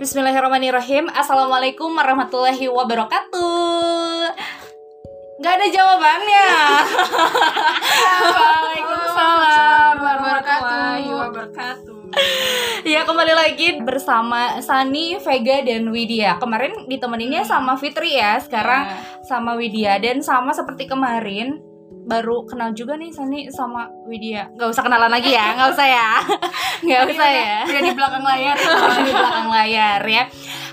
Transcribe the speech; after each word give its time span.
Bismillahirrahmanirrahim. 0.00 1.12
Assalamualaikum 1.12 1.92
warahmatullahi 1.92 2.72
wabarakatuh. 2.72 4.32
Gak 5.44 5.54
ada 5.60 5.66
jawabannya. 5.68 6.46
Waalaikumsalam 8.32 9.94
warahmatullahi 10.00 11.04
wabarakatuh. 11.04 12.16
Ya 12.88 13.04
kembali 13.04 13.34
lagi 13.36 13.76
bersama 13.84 14.64
Sani, 14.64 15.20
Vega, 15.20 15.68
dan 15.68 15.92
Widya. 15.92 16.40
Kemarin 16.40 16.88
ditemeninnya 16.88 17.44
sama 17.44 17.76
Fitri 17.76 18.16
ya 18.16 18.40
Sekarang 18.40 18.88
sama 19.28 19.52
Widya. 19.60 20.00
Dan 20.00 20.24
sama 20.24 20.56
seperti 20.56 20.88
kemarin 20.88 21.60
Baru 22.10 22.42
kenal 22.42 22.74
juga 22.74 22.98
nih 22.98 23.14
Sani 23.14 23.46
sama 23.54 23.86
Widya 24.10 24.50
Gak 24.58 24.74
usah 24.74 24.82
kenalan 24.82 25.14
lagi 25.14 25.30
ya 25.30 25.54
Gak 25.54 25.70
usah 25.70 25.86
ya 25.86 26.10
Gak 26.90 27.02
usah 27.14 27.28
ya 27.30 27.56
Udah 27.70 27.82
di 27.86 27.92
belakang 27.94 28.24
layar. 28.26 28.56
di 29.06 29.12
belakang 29.14 29.48
layar 29.48 30.00
ya. 30.02 30.24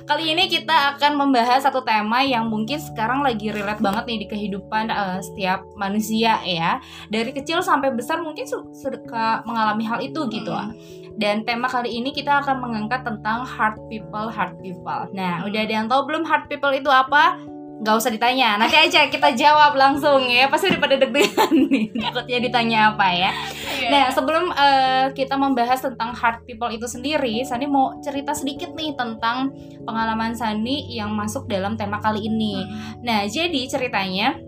Kali 0.07 0.31
ini 0.31 0.47
kita 0.47 0.95
akan 0.95 1.19
membahas 1.19 1.67
satu 1.67 1.83
tema 1.83 2.23
yang 2.23 2.47
mungkin 2.47 2.79
sekarang 2.79 3.19
lagi 3.19 3.51
relate 3.51 3.83
banget 3.83 4.07
nih 4.07 4.19
di 4.23 4.27
kehidupan 4.31 4.87
eh, 4.87 5.19
setiap 5.19 5.67
manusia 5.75 6.39
ya. 6.47 6.79
Dari 7.11 7.35
kecil 7.35 7.59
sampai 7.59 7.91
besar 7.91 8.23
mungkin 8.23 8.47
su- 8.47 8.71
suka 8.71 9.43
mengalami 9.43 9.83
hal 9.83 9.99
itu 9.99 10.23
gitu. 10.31 10.47
Hmm. 10.55 10.71
Dan 11.19 11.43
tema 11.43 11.67
kali 11.67 11.91
ini 11.91 12.15
kita 12.15 12.39
akan 12.39 12.63
mengangkat 12.63 13.03
tentang 13.03 13.43
hard 13.43 13.75
people, 13.91 14.31
hard 14.31 14.55
people. 14.63 15.11
Nah, 15.11 15.43
udah 15.43 15.59
ada 15.67 15.73
yang 15.75 15.91
tahu 15.91 16.07
belum 16.07 16.23
hard 16.23 16.47
people 16.47 16.71
itu 16.71 16.87
apa? 16.87 17.35
Gak 17.77 17.93
usah 17.93 18.09
ditanya, 18.09 18.57
nanti 18.57 18.73
aja 18.73 19.05
kita 19.05 19.37
jawab 19.37 19.77
langsung 19.77 20.25
ya. 20.25 20.49
Pasti 20.49 20.73
udah 20.73 20.81
pada 20.81 20.97
deg-degan 20.97 21.53
nih, 21.71 21.93
takutnya 21.93 22.37
ditanya 22.41 22.79
apa 22.93 23.07
ya. 23.13 23.31
Iya. 23.77 23.89
Nah, 23.93 24.05
sebelum 24.09 24.49
eh, 24.49 25.05
kita 25.13 25.37
membahas 25.37 25.85
tentang 25.85 26.09
hard 26.17 26.41
people 26.49 26.73
itu 26.73 26.89
sendiri, 26.89 27.45
Sani 27.45 27.69
mau 27.69 28.01
cerita 28.01 28.33
sedikit 28.33 28.73
nih 28.73 28.97
tentang 28.97 29.53
pengalaman 29.85 30.33
Sani 30.33 30.89
yang 30.89 31.13
masuk 31.13 31.45
dalam 31.45 31.77
tema 31.77 32.01
kali 32.01 32.25
ini. 32.25 32.65
Nah, 33.05 33.29
jadi 33.29 33.61
ceritanya 33.69 34.41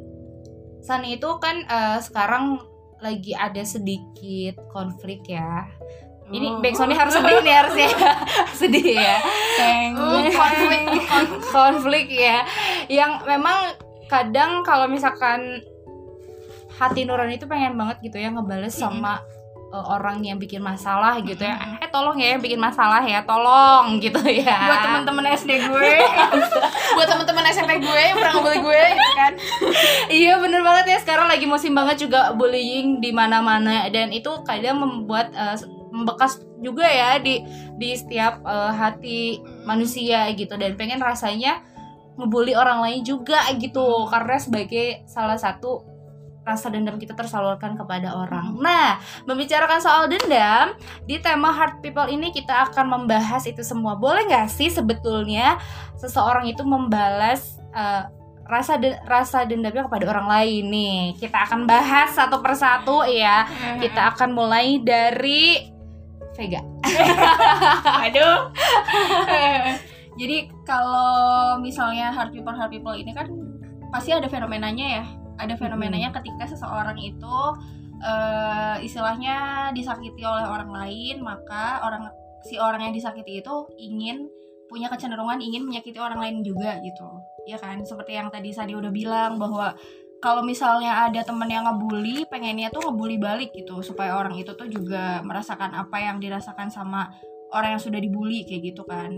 Sani 0.81 1.21
itu 1.21 1.29
kan 1.37 1.61
eh, 1.69 1.99
sekarang 2.01 2.57
lagi 2.99 3.31
ada 3.37 3.63
sedikit 3.63 4.57
konflik 4.73 5.23
ya. 5.29 5.69
Ini 6.29 6.47
Oh. 6.47 6.61
backsoundnya 6.61 6.97
harus 6.97 7.13
sedih 7.17 7.41
nih 7.41 7.55
harusnya. 7.57 7.89
Sedih 8.59 8.85
ya. 9.01 9.17
Oh, 9.97 10.21
konflik. 10.29 10.83
Konflik 11.49 12.07
ya. 12.13 12.45
Yang 12.85 13.11
memang 13.25 13.57
kadang 14.05 14.61
kalau 14.61 14.85
misalkan 14.85 15.61
hati 16.79 17.03
nurani 17.03 17.35
itu 17.35 17.45
pengen 17.49 17.75
banget 17.75 17.99
gitu 17.99 18.17
ya 18.17 18.31
ngebales 18.31 18.71
sama 18.71 19.19
uh, 19.69 19.85
orang 19.99 20.23
yang 20.23 20.39
bikin 20.39 20.63
masalah 20.63 21.19
gitu 21.21 21.43
ya. 21.43 21.59
Mm-mm. 21.59 21.83
eh 21.83 21.89
tolong 21.91 22.17
ya 22.17 22.37
yang 22.37 22.41
bikin 22.41 22.57
masalah 22.57 23.03
ya 23.03 23.21
tolong 23.27 23.99
gitu 23.99 24.21
ya. 24.25 24.55
Buat 24.65 24.79
teman-teman 24.87 25.25
SD 25.35 25.51
gue, 25.67 25.91
buat 26.95 27.07
teman-teman 27.09 27.45
SMP 27.51 27.83
gue 27.83 27.99
yang 27.99 28.15
pernah 28.17 28.33
ngebully 28.37 28.59
gue, 28.63 28.81
gitu 28.95 29.11
kan? 29.17 29.33
iya 30.09 30.33
bener 30.39 30.61
banget 30.63 30.85
ya. 30.95 30.97
Sekarang 31.03 31.27
lagi 31.27 31.45
musim 31.45 31.75
banget 31.75 32.07
juga 32.07 32.31
bullying 32.33 33.03
di 33.03 33.11
mana-mana 33.11 33.91
dan 33.91 34.09
itu 34.09 34.29
kadang 34.47 34.79
membuat 34.81 35.29
uh, 35.35 35.57
membekas 35.89 36.41
juga 36.61 36.85
ya 36.85 37.17
di 37.17 37.41
di 37.77 37.93
setiap 37.97 38.41
uh, 38.45 38.71
hati 38.73 39.41
manusia 39.65 40.29
gitu 40.37 40.53
dan 40.55 40.77
pengen 40.77 41.01
rasanya 41.01 41.65
ngebully 42.19 42.53
orang 42.53 42.83
lain 42.83 43.01
juga 43.01 43.47
gitu 43.55 44.05
karena 44.11 44.37
sebagai 44.37 45.07
salah 45.07 45.39
satu 45.39 45.87
rasa 46.49 46.73
dendam 46.73 46.97
kita 46.97 47.13
tersalurkan 47.13 47.77
kepada 47.77 48.15
orang. 48.17 48.57
Nah, 48.57 48.97
membicarakan 49.29 49.77
soal 49.77 50.09
dendam 50.09 50.73
di 51.05 51.21
tema 51.21 51.53
hard 51.53 51.83
people 51.85 52.09
ini 52.09 52.33
kita 52.33 52.71
akan 52.71 52.89
membahas 52.89 53.45
itu 53.45 53.61
semua. 53.61 53.93
Boleh 53.93 54.25
nggak 54.25 54.49
sih 54.49 54.73
sebetulnya 54.73 55.61
seseorang 56.01 56.49
itu 56.49 56.65
membalas 56.65 57.61
uh, 57.77 58.09
rasa 58.49 58.81
de- 58.81 58.97
rasa 59.05 59.45
dendamnya 59.45 59.85
kepada 59.85 60.09
orang 60.09 60.25
lain 60.25 60.63
nih? 60.73 61.01
Kita 61.21 61.45
akan 61.45 61.69
bahas 61.69 62.17
satu 62.17 62.41
persatu 62.41 63.05
ya. 63.05 63.45
Kita 63.77 64.17
akan 64.17 64.33
mulai 64.33 64.81
dari 64.81 65.69
Vega. 66.39 66.63
Aduh. 68.07 68.47
Jadi 70.19 70.37
kalau 70.63 71.59
misalnya 71.59 72.15
hard 72.15 72.31
people 72.31 72.55
hard 72.55 72.71
people 72.71 72.95
ini 72.95 73.11
kan 73.11 73.27
pasti 73.91 74.15
ada 74.15 74.31
fenomenanya 74.31 75.03
ya. 75.03 75.05
Ada 75.39 75.59
fenomenanya 75.59 76.15
ketika 76.15 76.47
seseorang 76.47 76.95
itu 76.99 77.37
eh, 77.99 78.75
istilahnya 78.87 79.69
disakiti 79.75 80.23
oleh 80.23 80.47
orang 80.47 80.71
lain, 80.71 81.19
maka 81.19 81.83
orang 81.83 82.07
si 82.47 82.55
orang 82.55 82.87
yang 82.87 82.95
disakiti 82.95 83.43
itu 83.43 83.67
ingin 83.75 84.31
punya 84.71 84.87
kecenderungan 84.87 85.41
ingin 85.41 85.67
menyakiti 85.67 85.99
orang 85.99 86.23
lain 86.23 86.35
juga 86.43 86.79
gitu. 86.79 87.07
Ya 87.47 87.59
kan? 87.59 87.83
Seperti 87.83 88.15
yang 88.15 88.31
tadi 88.31 88.55
Sadi 88.55 88.75
udah 88.77 88.91
bilang 88.93 89.35
bahwa 89.35 89.75
kalau 90.19 90.43
misalnya 90.43 91.07
ada 91.07 91.23
temen 91.23 91.47
yang 91.47 91.63
ngebully, 91.63 92.27
pengennya 92.27 92.67
tuh 92.71 92.91
ngebully 92.91 93.15
balik 93.15 93.55
gitu 93.55 93.79
supaya 93.79 94.19
orang 94.19 94.35
itu 94.35 94.51
tuh 94.51 94.67
juga 94.67 95.23
merasakan 95.23 95.71
apa 95.71 95.97
yang 95.99 96.19
dirasakan 96.19 96.67
sama 96.67 97.07
orang 97.55 97.79
yang 97.79 97.83
sudah 97.83 97.99
dibully 98.03 98.43
kayak 98.43 98.75
gitu 98.75 98.83
kan. 98.83 99.15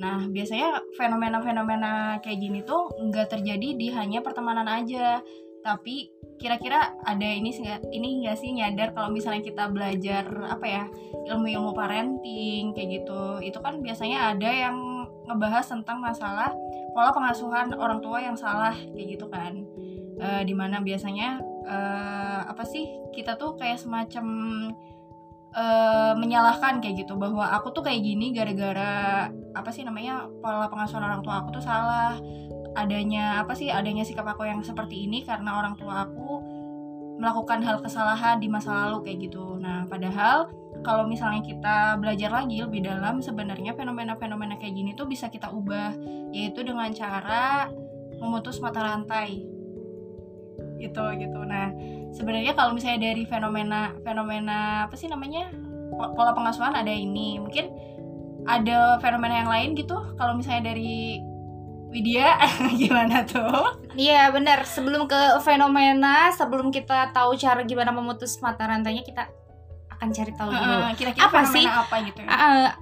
Nah, 0.00 0.28
biasanya 0.28 0.80
fenomena-fenomena 0.96 2.20
kayak 2.24 2.38
gini 2.40 2.60
tuh 2.64 2.92
nggak 2.96 3.32
terjadi 3.32 3.68
di 3.76 3.88
hanya 3.92 4.20
pertemanan 4.20 4.68
aja. 4.68 5.20
Tapi 5.62 6.10
kira-kira 6.42 6.90
ada 7.06 7.28
ini 7.28 7.54
ini 7.94 8.24
nggak 8.24 8.36
sih 8.36 8.50
nyadar 8.50 8.90
kalau 8.98 9.14
misalnya 9.14 9.46
kita 9.46 9.70
belajar 9.70 10.26
apa 10.50 10.66
ya 10.66 10.84
ilmu-ilmu 11.30 11.70
parenting 11.70 12.74
kayak 12.74 13.02
gitu, 13.02 13.38
itu 13.40 13.58
kan 13.62 13.78
biasanya 13.78 14.34
ada 14.34 14.50
yang 14.50 14.76
ngebahas 15.30 15.62
tentang 15.70 16.02
masalah 16.02 16.50
pola 16.92 17.14
pengasuhan 17.14 17.70
orang 17.78 18.02
tua 18.02 18.18
yang 18.18 18.34
salah 18.34 18.74
kayak 18.74 19.16
gitu 19.16 19.30
kan. 19.30 19.62
Eh, 20.20 20.42
di 20.44 20.52
mana 20.52 20.84
biasanya 20.84 21.40
eh, 21.64 22.40
apa 22.44 22.62
sih 22.68 22.84
kita 23.16 23.40
tuh 23.40 23.56
kayak 23.56 23.80
semacam 23.80 24.26
eh, 25.56 26.12
menyalahkan 26.20 26.84
kayak 26.84 27.06
gitu 27.06 27.16
bahwa 27.16 27.48
aku 27.56 27.72
tuh 27.72 27.80
kayak 27.80 28.04
gini 28.04 28.36
gara-gara 28.36 29.32
apa 29.56 29.70
sih 29.72 29.88
namanya 29.88 30.28
pola 30.44 30.68
pengasuhan 30.68 31.04
orang 31.04 31.24
tua 31.24 31.40
aku 31.40 31.56
tuh 31.56 31.64
salah 31.64 32.16
adanya 32.76 33.40
apa 33.40 33.52
sih 33.56 33.72
adanya 33.72 34.04
sikap 34.04 34.24
aku 34.28 34.44
yang 34.48 34.60
seperti 34.60 35.08
ini 35.08 35.24
karena 35.24 35.60
orang 35.60 35.76
tua 35.80 36.04
aku 36.08 36.40
melakukan 37.20 37.60
hal 37.64 37.78
kesalahan 37.80 38.40
di 38.40 38.48
masa 38.50 38.88
lalu 38.88 39.08
kayak 39.08 39.30
gitu. 39.30 39.56
Nah 39.60 39.86
padahal 39.86 40.50
kalau 40.82 41.06
misalnya 41.06 41.40
kita 41.44 41.96
belajar 42.00 42.32
lagi 42.32 42.60
lebih 42.60 42.84
dalam 42.84 43.22
sebenarnya 43.22 43.76
fenomena-fenomena 43.76 44.58
kayak 44.60 44.74
gini 44.76 44.90
tuh 44.92 45.06
bisa 45.06 45.28
kita 45.30 45.52
ubah 45.52 45.94
yaitu 46.34 46.64
dengan 46.66 46.90
cara 46.90 47.70
memutus 48.18 48.58
mata 48.58 48.82
rantai 48.82 49.51
gitu 50.82 51.04
gitu 51.14 51.38
nah 51.46 51.70
sebenarnya 52.10 52.52
kalau 52.52 52.74
misalnya 52.74 53.14
dari 53.14 53.22
fenomena 53.22 53.94
fenomena 54.02 54.90
apa 54.90 54.94
sih 54.98 55.06
namanya 55.06 55.48
po- 55.94 56.12
pola 56.18 56.34
pengasuhan 56.34 56.74
ada 56.74 56.90
ini 56.90 57.38
mungkin 57.38 57.70
ada 58.42 58.98
fenomena 58.98 59.46
yang 59.46 59.50
lain 59.50 59.78
gitu 59.78 59.94
kalau 60.18 60.34
misalnya 60.34 60.74
dari 60.74 61.22
Widya 61.92 62.40
gimana 62.80 63.22
tuh 63.22 63.78
Iya 63.92 64.32
benar. 64.32 64.64
Sebelum 64.64 65.04
ke 65.04 65.16
fenomena, 65.44 66.32
sebelum 66.32 66.72
kita 66.72 67.12
tahu 67.12 67.36
cara 67.36 67.60
gimana 67.68 67.92
memutus 67.92 68.40
mata 68.40 68.64
rantainya, 68.64 69.04
kita 69.04 69.28
akan 69.92 70.08
cari 70.08 70.32
tahu 70.32 70.48
dulu. 70.48 70.76
Eh, 70.88 70.96
kira-kira 70.96 71.28
Apa 71.28 71.44
sih? 71.44 71.60
apa 71.68 71.96
gitu 72.00 72.24
ya 72.24 72.72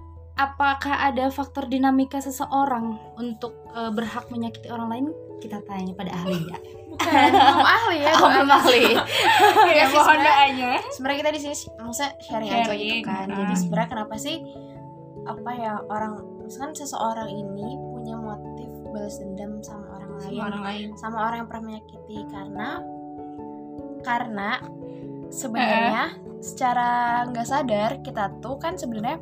apakah 0.40 1.12
ada 1.12 1.28
faktor 1.28 1.68
dinamika 1.68 2.16
seseorang 2.16 2.96
untuk 3.20 3.52
eh, 3.76 3.90
berhak 3.92 4.30
menyakiti 4.32 4.72
orang 4.72 4.88
lain? 4.88 5.06
Kita 5.42 5.60
tanya 5.68 5.92
pada 5.92 6.16
ahli 6.16 6.38
ya. 6.48 6.58
bukan 7.06 7.32
belum 7.32 7.66
ahli 7.66 7.96
ya 8.00 8.12
Oh, 8.12 8.28
belum 8.28 8.50
ahli. 8.50 8.82
ya 8.92 9.72
Iya 9.72 9.84
sih, 9.86 9.94
mohon 9.94 10.06
sebenarnya- 10.06 10.36
doanya. 10.36 10.72
sebenarnya 10.90 11.18
kita 11.18 11.30
di 11.30 11.40
sini 11.40 11.54
maksudnya 11.76 12.10
sharing, 12.20 12.50
aja 12.50 12.64
Sharing, 12.64 12.80
gitu 12.80 13.06
kan 13.06 13.26
ah. 13.26 13.36
jadi 13.38 13.54
sebenarnya 13.56 13.88
kenapa 13.90 14.14
sih 14.16 14.36
apa 15.20 15.50
ya 15.52 15.72
orang 15.86 16.12
misalkan 16.40 16.72
seseorang 16.72 17.28
ini 17.28 17.68
punya 17.90 18.16
motif 18.16 18.68
balas 18.90 19.16
dendam 19.16 19.60
sama 19.60 19.86
orang 19.94 20.10
lain. 20.10 20.24
sama 20.26 20.42
orang 20.44 20.62
lain. 20.62 20.86
Sama 20.96 21.16
orang 21.20 21.36
yang 21.38 21.48
pernah 21.48 21.64
menyakiti 21.64 22.18
karena 22.26 22.68
karena 24.00 24.50
sebenarnya 25.30 26.04
secara 26.40 26.90
nggak 27.28 27.46
sadar 27.46 27.90
kita 28.00 28.32
tuh 28.40 28.56
kan 28.56 28.74
sebenarnya 28.74 29.20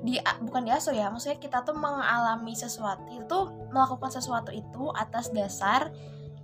di 0.00 0.16
bukan 0.40 0.62
diasuh 0.64 0.92
ya 0.92 1.08
maksudnya 1.08 1.36
kita 1.36 1.60
tuh 1.60 1.74
mengalami 1.74 2.52
sesuatu 2.52 3.08
itu 3.10 3.38
melakukan 3.68 4.12
sesuatu 4.12 4.48
itu 4.48 4.92
atas 4.92 5.28
dasar 5.28 5.90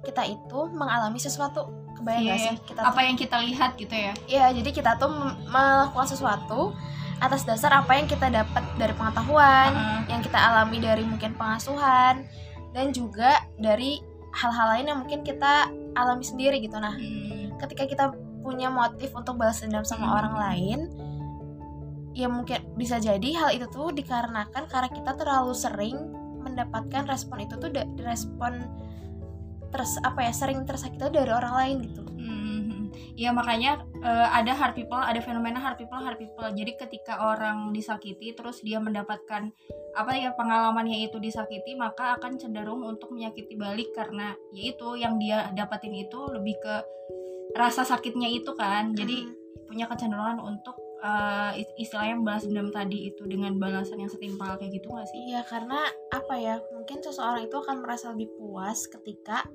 kita 0.01 0.23
itu 0.25 0.59
mengalami 0.73 1.17
sesuatu 1.17 1.69
kebayang 1.97 2.25
nggak 2.25 2.39
Iya, 2.41 2.47
sih 2.53 2.57
kita 2.65 2.81
apa 2.83 3.01
yang 3.05 3.17
kita 3.17 3.37
lihat 3.45 3.71
gitu 3.77 3.93
ya 3.95 4.13
Iya, 4.27 4.47
jadi 4.57 4.71
kita 4.73 4.91
tuh 4.97 5.11
melakukan 5.47 6.09
sesuatu 6.09 6.73
atas 7.21 7.45
dasar 7.45 7.69
apa 7.77 8.01
yang 8.01 8.09
kita 8.09 8.33
dapat 8.33 8.65
dari 8.81 8.97
pengetahuan, 8.97 9.77
Heeh. 9.77 10.01
yang 10.09 10.25
kita 10.25 10.41
alami 10.41 10.81
dari 10.81 11.05
mungkin 11.05 11.37
pengasuhan, 11.37 12.25
dan 12.73 12.97
juga 12.97 13.45
dari 13.61 14.01
hal-hal 14.33 14.67
lain 14.73 14.87
yang 14.89 14.99
mungkin 15.05 15.21
kita 15.21 15.69
alami 15.93 16.25
sendiri 16.25 16.65
gitu. 16.65 16.81
Nah, 16.81 16.97
Hmm. 16.97 17.53
ketika 17.61 17.85
kita 17.85 18.17
punya 18.41 18.73
motif 18.73 19.13
untuk 19.13 19.37
balas 19.37 19.61
dendam 19.61 19.85
sama 19.85 20.09
Hmm. 20.09 20.17
orang 20.17 20.35
lain, 20.41 20.79
ya 22.17 22.25
mungkin 22.33 22.73
bisa 22.75 22.97
jadi 22.97 23.37
hal 23.37 23.53
itu 23.53 23.69
tuh 23.69 23.93
dikarenakan 23.93 24.65
karena 24.65 24.89
kita 24.89 25.13
terlalu 25.13 25.53
sering 25.53 25.97
mendapatkan 26.41 27.05
respon 27.05 27.45
itu 27.45 27.55
tuh 27.61 27.69
respon 28.01 28.65
terus 29.71 29.97
apa 30.03 30.27
ya 30.27 30.33
sering 30.35 30.67
tersakiti 30.67 31.11
dari 31.11 31.31
orang 31.31 31.55
lain 31.55 31.77
gitu 31.87 32.11
ya 33.21 33.37
makanya 33.37 33.85
eh, 34.01 34.29
ada 34.33 34.57
hard 34.57 34.73
people, 34.73 34.97
ada 34.97 35.21
fenomena 35.21 35.61
hard 35.61 35.77
people, 35.77 36.01
hard 36.01 36.17
people. 36.17 36.49
Jadi 36.57 36.81
ketika 36.81 37.21
orang 37.21 37.77
disakiti, 37.77 38.33
terus 38.33 38.65
dia 38.65 38.81
mendapatkan 38.81 39.53
apa 39.93 40.13
ya 40.17 40.33
pengalamannya 40.33 41.05
itu 41.05 41.21
disakiti, 41.21 41.77
maka 41.77 42.17
akan 42.17 42.41
cenderung 42.41 42.81
untuk 42.81 43.13
menyakiti 43.13 43.61
balik 43.61 43.93
karena 43.93 44.33
yaitu 44.57 44.97
yang 44.97 45.21
dia 45.21 45.53
dapatin 45.53 45.93
itu 45.93 46.17
lebih 46.33 46.57
ke 46.65 46.75
rasa 47.53 47.85
sakitnya 47.85 48.33
itu 48.33 48.57
kan. 48.57 48.97
Jadi 48.97 49.29
Hmm. 49.29 49.37
punya 49.69 49.85
kecenderungan 49.85 50.41
untuk 50.41 50.81
eh, 51.01 51.61
is- 51.61 51.89
istilahnya 51.89 52.21
balas 52.21 52.45
dendam 52.45 52.69
tadi 52.69 53.09
itu 53.09 53.25
dengan 53.25 53.57
balasan 53.57 53.99
yang 53.99 54.09
setimpal 54.09 54.57
kayak 54.57 54.77
gitu 54.77 54.93
gak 54.93 55.09
sih? 55.09 55.33
Iya 55.33 55.41
karena 55.45 55.81
apa 56.13 56.35
ya 56.37 56.61
mungkin 56.71 57.01
seseorang 57.01 57.45
itu 57.45 57.57
akan 57.57 57.81
merasa 57.81 58.13
lebih 58.13 58.29
puas 58.37 58.85
ketika 58.87 59.49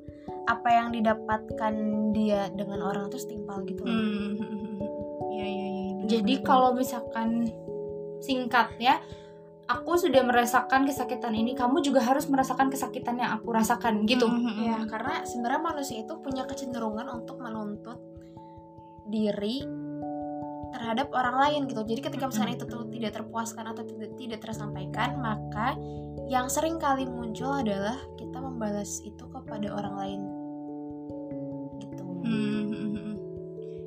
apa 0.46 0.70
yang 0.70 0.90
didapatkan 0.90 1.74
dia 2.12 2.50
dengan 2.50 2.82
orang 2.82 3.10
itu 3.10 3.18
setimpal 3.18 3.62
gitu 3.64 3.82
loh. 3.82 3.94
Hmm, 3.94 4.30
iya 5.32 5.46
iya 5.46 5.68
iya. 5.68 5.90
bener, 5.96 6.10
Jadi 6.10 6.34
kalau 6.42 6.74
misalkan 6.74 7.50
singkatnya 8.22 9.02
aku 9.66 9.98
sudah 9.98 10.22
merasakan 10.22 10.86
kesakitan 10.86 11.34
ini, 11.34 11.58
kamu 11.58 11.82
juga 11.82 11.98
harus 12.02 12.30
merasakan 12.30 12.70
kesakitan 12.70 13.18
yang 13.18 13.34
aku 13.38 13.50
rasakan 13.50 14.06
gitu. 14.06 14.30
bener. 14.30 14.54
Hmm, 14.54 14.62
Ya 14.62 14.78
karena 14.86 15.26
sebenarnya 15.26 15.62
manusia 15.62 15.98
itu 16.02 16.14
punya 16.22 16.46
kecenderungan 16.46 17.10
untuk 17.10 17.42
menuntut 17.42 17.98
diri 19.06 19.62
terhadap 20.74 21.08
orang 21.14 21.36
lain 21.38 21.62
gitu. 21.68 21.82
Jadi 21.84 22.02
ketika 22.02 22.26
misalnya 22.30 22.58
itu 22.58 22.66
tuh 22.66 22.88
tidak 22.90 23.12
terpuaskan 23.18 23.66
atau 23.70 23.84
tidak 23.86 24.12
tidak 24.18 24.40
tersampaikan, 24.42 25.20
maka 25.20 25.78
yang 26.26 26.50
sering 26.50 26.82
kali 26.82 27.06
muncul 27.06 27.52
adalah 27.54 27.98
kita 28.18 28.42
membalas 28.42 29.02
itu 29.06 29.24
kepada 29.30 29.68
orang 29.76 29.96
lain. 30.00 30.22
Gitu. 31.84 32.04
Hmm, 32.26 33.16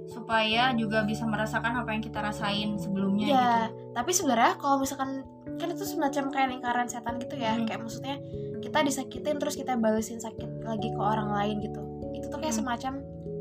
supaya 0.08 0.70
juga 0.76 1.02
bisa 1.02 1.26
merasakan 1.26 1.82
apa 1.82 1.90
yang 1.92 2.02
kita 2.04 2.20
rasain 2.22 2.78
sebelumnya 2.78 3.26
Iya, 3.28 3.50
gitu. 3.68 3.92
tapi 3.96 4.10
sebenarnya 4.14 4.54
kalau 4.56 4.76
misalkan 4.78 5.24
kan 5.58 5.68
itu 5.74 5.84
semacam 5.84 6.24
kayak 6.30 6.48
lingkaran 6.54 6.86
setan 6.86 7.18
gitu 7.18 7.34
ya, 7.34 7.56
Hmm. 7.58 7.66
kayak 7.66 7.80
maksudnya 7.82 8.16
kita 8.62 8.78
disakitin 8.84 9.36
terus 9.40 9.54
kita 9.56 9.74
balesin 9.74 10.20
sakit 10.20 10.62
lagi 10.62 10.88
ke 10.94 11.00
orang 11.00 11.30
lain 11.32 11.56
gitu. 11.64 11.82
Itu 12.14 12.26
tuh 12.30 12.38
kayak 12.38 12.54
Hmm. 12.54 12.62
semacam 12.62 12.92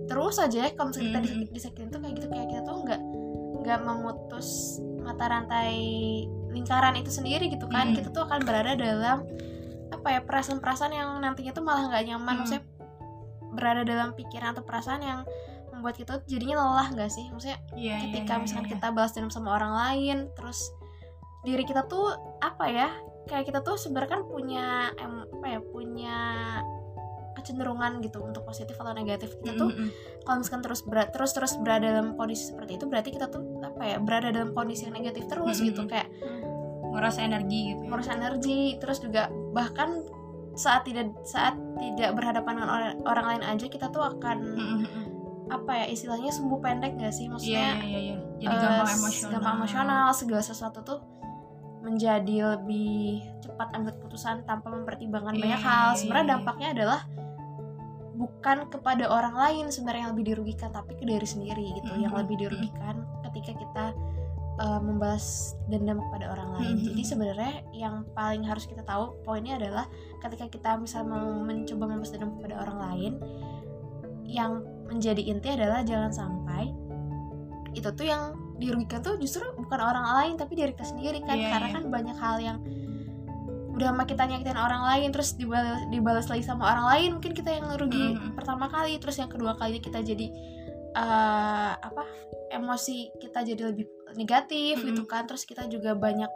terus 0.08 0.40
aja 0.40 0.58
ya 0.64 0.70
kalau 0.72 0.90
misalnya 0.90 1.08
kita 1.08 1.20
Hmm. 1.20 1.26
disakit- 1.28 1.52
disakitin 1.54 1.88
tuh 1.92 2.00
kayak 2.00 2.14
gitu 2.16 2.28
kayak 2.32 2.48
kita 2.48 2.62
tuh 2.64 2.76
nggak 2.80 3.02
nggak 3.68 3.84
memutus 3.84 4.80
mata 5.04 5.28
rantai 5.28 5.76
lingkaran 6.56 6.96
itu 6.96 7.12
sendiri 7.12 7.52
gitu 7.52 7.68
kan. 7.68 7.92
Hmm. 7.92 7.96
Kita 8.00 8.16
tuh 8.16 8.24
akan 8.24 8.48
berada 8.48 8.80
dalam 8.80 9.28
apa 9.92 10.08
ya 10.16 10.20
perasaan-perasaan 10.24 10.96
yang 10.96 11.10
nantinya 11.20 11.52
tuh 11.52 11.64
malah 11.68 11.92
nggak 11.92 12.04
nyaman, 12.08 12.32
Hmm. 12.32 12.40
maksudnya 12.44 12.64
berada 13.52 13.84
dalam 13.84 14.16
pikiran 14.16 14.56
atau 14.56 14.64
perasaan 14.64 15.04
yang 15.04 15.20
membuat 15.76 16.00
kita 16.00 16.24
tuh 16.24 16.28
jadinya 16.32 16.64
lelah 16.64 16.88
nggak 16.96 17.12
sih? 17.12 17.28
Maksudnya 17.28 17.60
Iya, 17.76 17.96
iya, 18.00 18.04
ketika 18.08 18.40
iya, 18.40 18.42
misalkan 18.42 18.66
iya. 18.68 18.74
kita 18.80 18.88
balas 18.96 19.12
dendam 19.12 19.32
sama 19.32 19.50
orang 19.60 19.74
lain 19.76 20.18
terus 20.34 20.72
diri 21.46 21.64
kita 21.64 21.86
tuh 21.88 22.16
apa 22.44 22.66
ya 22.68 22.90
kayak 23.28 23.48
kita 23.52 23.60
tuh 23.64 23.76
sebenarnya 23.80 24.20
kan 24.20 24.24
punya 24.28 24.66
em, 25.00 25.24
apa 25.28 25.46
ya 25.48 25.60
punya 25.64 26.18
kecenderungan 27.38 28.02
gitu 28.02 28.20
untuk 28.20 28.42
positif 28.44 28.74
atau 28.74 28.92
negatif 28.92 29.38
kita 29.38 29.54
tuh 29.56 29.70
Mm, 29.70 29.86
mm, 29.86 29.90
kalau 30.26 30.38
misalkan 30.42 30.62
terus 30.66 30.82
berat 30.82 31.10
terus 31.14 31.32
terus 31.32 31.54
berada 31.62 31.88
dalam 31.88 32.18
kondisi 32.18 32.50
seperti 32.50 32.76
itu 32.76 32.86
berarti 32.90 33.10
kita 33.14 33.30
tuh 33.30 33.42
apa 33.62 33.84
ya 33.86 33.98
berada 34.02 34.34
dalam 34.34 34.52
kondisi 34.52 34.90
yang 34.90 34.98
negatif 34.98 35.30
terus 35.30 35.62
Mm-mm. 35.62 35.68
gitu 35.70 35.82
kayak 35.86 36.10
mm. 36.18 36.42
nguras 36.90 37.18
energi 37.18 37.60
gitu 37.72 37.82
ya. 37.84 37.88
ngurus 37.88 38.10
energi 38.10 38.60
terus 38.82 38.98
juga 38.98 39.30
bahkan 39.54 40.02
saat 40.58 40.90
tidak 40.90 41.14
saat 41.22 41.54
tidak 41.78 42.18
berhadapan 42.18 42.58
dengan 42.58 42.70
orang, 42.74 42.94
orang 43.06 43.26
lain 43.30 43.44
aja 43.46 43.66
kita 43.70 43.88
tuh 43.88 44.02
akan 44.02 44.38
Mm, 44.42 44.58
mm, 44.58 44.80
mm. 44.90 45.06
apa 45.48 45.72
ya 45.80 45.86
istilahnya 45.88 46.28
sumbu 46.28 46.58
pendek 46.58 46.98
gak 46.98 47.14
sih 47.14 47.26
Iya, 47.26 47.32
maksudnya 47.32 47.70
iya, 47.86 48.00
iya. 48.04 48.16
Jadi 48.38 48.52
eh, 48.52 48.60
gampang 48.60 48.90
emosional. 48.92 49.32
gampang 49.32 49.54
emosional 49.58 50.06
segala 50.12 50.44
sesuatu 50.44 50.80
tuh 50.82 51.00
menjadi 51.78 52.36
lebih 52.58 53.24
cepat 53.40 53.72
ambil 53.72 53.96
keputusan 53.96 54.44
tanpa 54.44 54.68
mempertimbangkan 54.68 55.34
Iya, 55.34 55.44
banyak 55.46 55.62
iya, 55.62 55.68
hal 55.72 55.88
iya, 55.88 55.98
sebenarnya 55.98 56.26
iya. 56.26 56.34
dampaknya 56.36 56.68
adalah 56.76 57.00
bukan 58.18 58.66
kepada 58.68 59.06
orang 59.06 59.38
lain 59.38 59.66
sebenarnya 59.70 60.10
yang 60.10 60.14
lebih 60.18 60.34
dirugikan 60.34 60.70
tapi 60.70 60.98
ke 60.98 61.06
diri 61.06 61.24
sendiri 61.24 61.78
gitu 61.78 61.92
yang 61.96 62.12
Mhm, 62.12 62.22
lebih 62.26 62.36
dirugikan 62.40 62.96
ketika 63.24 63.54
kita 63.56 63.86
eh, 64.58 64.82
membalas 64.82 65.54
dendam 65.70 66.02
kepada 66.02 66.34
orang 66.34 66.50
lain 66.58 66.76
Mhm. 66.76 66.86
jadi 66.90 67.02
sebenarnya 67.06 67.54
yang 67.72 67.96
paling 68.12 68.42
harus 68.42 68.66
kita 68.66 68.82
tahu 68.82 69.14
poinnya 69.22 69.54
adalah 69.54 69.86
ketika 70.18 70.50
kita 70.50 70.70
misal 70.76 71.06
mau 71.06 71.30
mencoba 71.38 71.86
membalas 71.86 72.10
dendam 72.10 72.34
kepada 72.34 72.66
orang 72.66 72.78
lain 72.82 73.14
yang 74.26 74.66
menjadi 74.90 75.22
inti 75.22 75.54
adalah 75.54 75.86
jangan 75.86 76.10
sampai 76.10 76.74
itu 77.72 77.86
tuh 77.86 78.02
yang 78.04 78.34
dirugikan 78.58 79.00
tuh 79.00 79.14
justru 79.16 79.46
bukan 79.54 79.78
orang 79.78 80.06
lain 80.18 80.34
tapi 80.36 80.58
diri 80.58 80.74
kita 80.74 80.90
sendiri 80.90 81.22
kan 81.22 81.38
Iya, 81.38 81.54
karena 81.54 81.68
iya. 81.70 81.76
kan 81.78 81.84
banyak 81.88 82.18
hal 82.18 82.38
yang 82.42 82.58
udah 83.78 83.88
sama 83.88 84.04
kita 84.04 84.26
nyakitin 84.26 84.58
orang 84.58 84.82
lain 84.84 85.10
terus 85.10 85.34
dibalas 85.34 85.80
dibalas 85.88 86.26
lagi 86.26 86.42
sama 86.42 86.66
orang 86.68 86.86
lain 86.90 87.10
mungkin 87.16 87.32
kita 87.32 87.50
yang 87.52 87.70
rugi 87.72 88.14
Mhm. 88.14 88.34
pertama 88.34 88.66
kali 88.68 88.98
terus 88.98 89.16
yang 89.16 89.30
kedua 89.30 89.54
kali 89.54 89.78
kita 89.78 90.02
jadi 90.02 90.28
eh, 90.90 91.72
apa 91.78 92.04
emosi 92.50 93.14
kita 93.16 93.46
jadi 93.46 93.70
lebih 93.70 93.86
negatif 94.14 94.82
Mhm. 94.82 94.86
gitu 94.88 95.04
kan 95.06 95.24
terus 95.24 95.46
kita 95.46 95.68
juga 95.68 95.94
banyak 95.94 96.30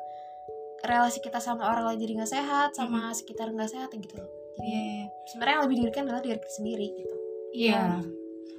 relasi 0.82 1.18
kita 1.20 1.38
sama 1.38 1.66
orang 1.66 1.86
lain 1.88 2.00
jadi 2.00 2.14
nggak 2.16 2.32
sehat 2.32 2.70
sama 2.74 3.10
sekitar 3.12 3.50
nggak 3.50 3.70
sehat 3.70 3.90
gitu 3.92 4.16
loh 4.16 4.30
jadi 4.54 4.62
Iya, 4.62 4.82
iya. 4.84 5.06
sebenarnya 5.26 5.54
yang 5.56 5.64
lebih 5.66 5.78
dirugikan 5.80 6.04
adalah 6.06 6.22
diri 6.22 6.38
kita 6.38 6.52
sendiri 6.52 6.88
gitu 6.92 7.16
Iya. 7.52 7.84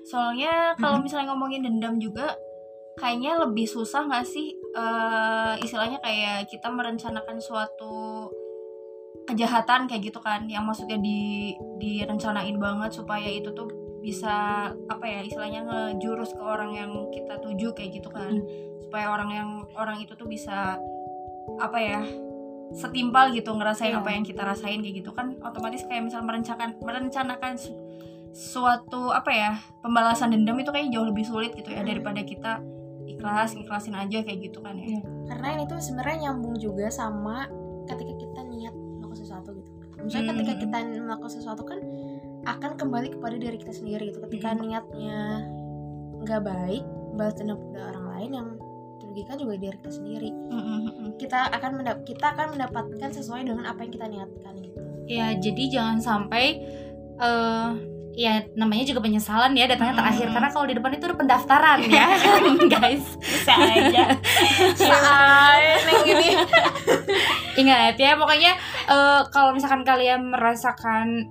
Soalnya 0.02 0.75
kalau 0.76 0.99
misalnya 0.99 1.31
ngomongin 1.31 1.62
dendam 1.62 1.96
juga 1.96 2.34
kayaknya 2.94 3.40
lebih 3.40 3.64
susah 3.64 4.05
nggak 4.05 4.26
sih 4.26 4.52
eh, 4.73 5.55
istilahnya 5.61 5.96
kayak 5.99 6.44
kita 6.46 6.67
merencanakan 6.67 7.38
suatu 7.38 7.94
kejahatan 9.24 9.86
kayak 9.86 10.02
gitu 10.08 10.19
kan 10.19 10.44
yang 10.46 10.62
maksudnya 10.62 10.98
di 10.98 11.52
direncanain 11.78 12.56
banget 12.56 12.90
supaya 12.92 13.26
itu 13.26 13.50
tuh 13.52 13.70
bisa 13.98 14.34
apa 14.91 15.05
ya 15.06 15.22
istilahnya 15.22 15.62
ngejurus 15.62 16.34
ke 16.34 16.43
orang 16.43 16.74
yang 16.74 16.91
kita 17.08 17.38
tuju 17.38 17.70
kayak 17.70 18.02
gitu 18.02 18.10
kan 18.10 18.34
supaya 18.82 19.08
orang 19.08 19.31
yang 19.31 19.48
orang 19.72 20.02
itu 20.02 20.12
tuh 20.12 20.26
bisa 20.26 20.74
apa 21.56 21.79
ya 21.79 22.02
setimpal 22.72 23.31
gitu 23.31 23.52
ngerasain 23.52 23.93
Iya. 23.93 24.00
apa 24.00 24.10
yang 24.10 24.24
kita 24.24 24.43
rasain 24.43 24.81
kayak 24.81 24.96
gitu 24.98 25.12
kan 25.12 25.36
otomatis 25.38 25.84
kayak 25.84 26.02
misal 26.02 26.20
merencanakan 26.20 26.81
merencanakan 26.81 27.52
su- 27.55 27.79
suatu 28.32 29.12
apa 29.12 29.31
ya 29.31 29.50
pembalasan 29.81 30.32
dendam 30.32 30.56
itu 30.56 30.72
kayak 30.72 30.88
jauh 30.88 31.05
lebih 31.05 31.22
sulit 31.22 31.52
gitu 31.52 31.69
ya 31.69 31.84
Hmm. 31.84 31.88
daripada 31.88 32.24
kita 32.24 32.58
ikhlas 33.05 33.55
ikhlasin 33.55 33.93
aja 33.93 34.19
kayak 34.19 34.50
gitu 34.50 34.58
kan 34.58 34.74
ya 34.74 34.88
Iya. 34.88 35.00
karena 35.29 35.46
ini 35.52 35.64
tuh 35.64 35.79
sebenarnya 35.79 36.19
nyambung 36.26 36.56
juga 36.56 36.88
sama 36.88 37.44
ketika 37.84 38.14
kita 38.17 38.41
niat 38.43 38.74
melakukan 39.12 39.20
sesuatu 39.20 39.48
gitu 39.52 39.70
misalnya 40.00 40.24
Hmm. 40.24 40.38
ketika 40.40 40.54
kita 40.58 40.76
melakukan 40.98 41.31
sesuatu 41.31 41.62
kan 41.62 41.78
akan 42.42 42.70
kembali 42.74 43.08
kepada 43.12 43.36
diri 43.36 43.56
kita 43.56 43.72
sendiri 43.72 44.08
gitu 44.08 44.19
ketika 44.24 44.48
Hmm. 44.50 44.64
niatnya 44.64 45.19
nggak 46.19 46.42
baik 46.42 46.84
balas 47.12 47.36
dendam 47.36 47.60
kepada 47.60 47.92
orang 47.92 48.06
lain 48.10 48.31
yang 48.32 48.48
dirugikan 48.98 49.36
juga 49.36 49.54
diri 49.58 49.76
kita 49.76 49.92
sendiri 49.92 50.31
kita 51.19 51.38
akan 51.52 51.70
mendap 51.76 51.98
kita 52.02 52.26
akan 52.31 52.46
mendapatkan 52.50 53.10
sesuai 53.12 53.44
dengan 53.44 53.64
apa 53.64 53.82
yang 53.82 53.92
kita 53.92 54.06
niatkan 54.08 54.54
gitu 54.58 54.81
Ya, 55.02 55.34
jadi 55.34 55.62
jangan 55.69 55.98
sampai 55.98 56.62
eh 57.19 57.70
ya 58.12 58.44
namanya 58.54 58.86
juga 58.86 59.00
penyesalan 59.00 59.52
ya 59.52 59.66
datangnya 59.66 59.92
Mm-mm. 59.92 60.04
terakhir 60.04 60.26
karena 60.31 60.48
kalau 60.48 60.66
di 60.69 60.74
depan 60.74 60.92
itu 60.92 61.04
udah 61.04 61.19
pendaftaran 61.19 61.78
ya, 61.82 62.06
guys. 62.72 63.04
bisa 63.19 63.52
aja 63.52 64.04
neng 65.84 66.00
gini 66.02 66.28
Ingat 67.59 67.97
ya, 68.01 68.17
pokoknya 68.17 68.53
eh, 68.89 69.23
kalau 69.29 69.53
misalkan 69.53 69.85
kalian 69.85 70.32
merasakan 70.32 71.29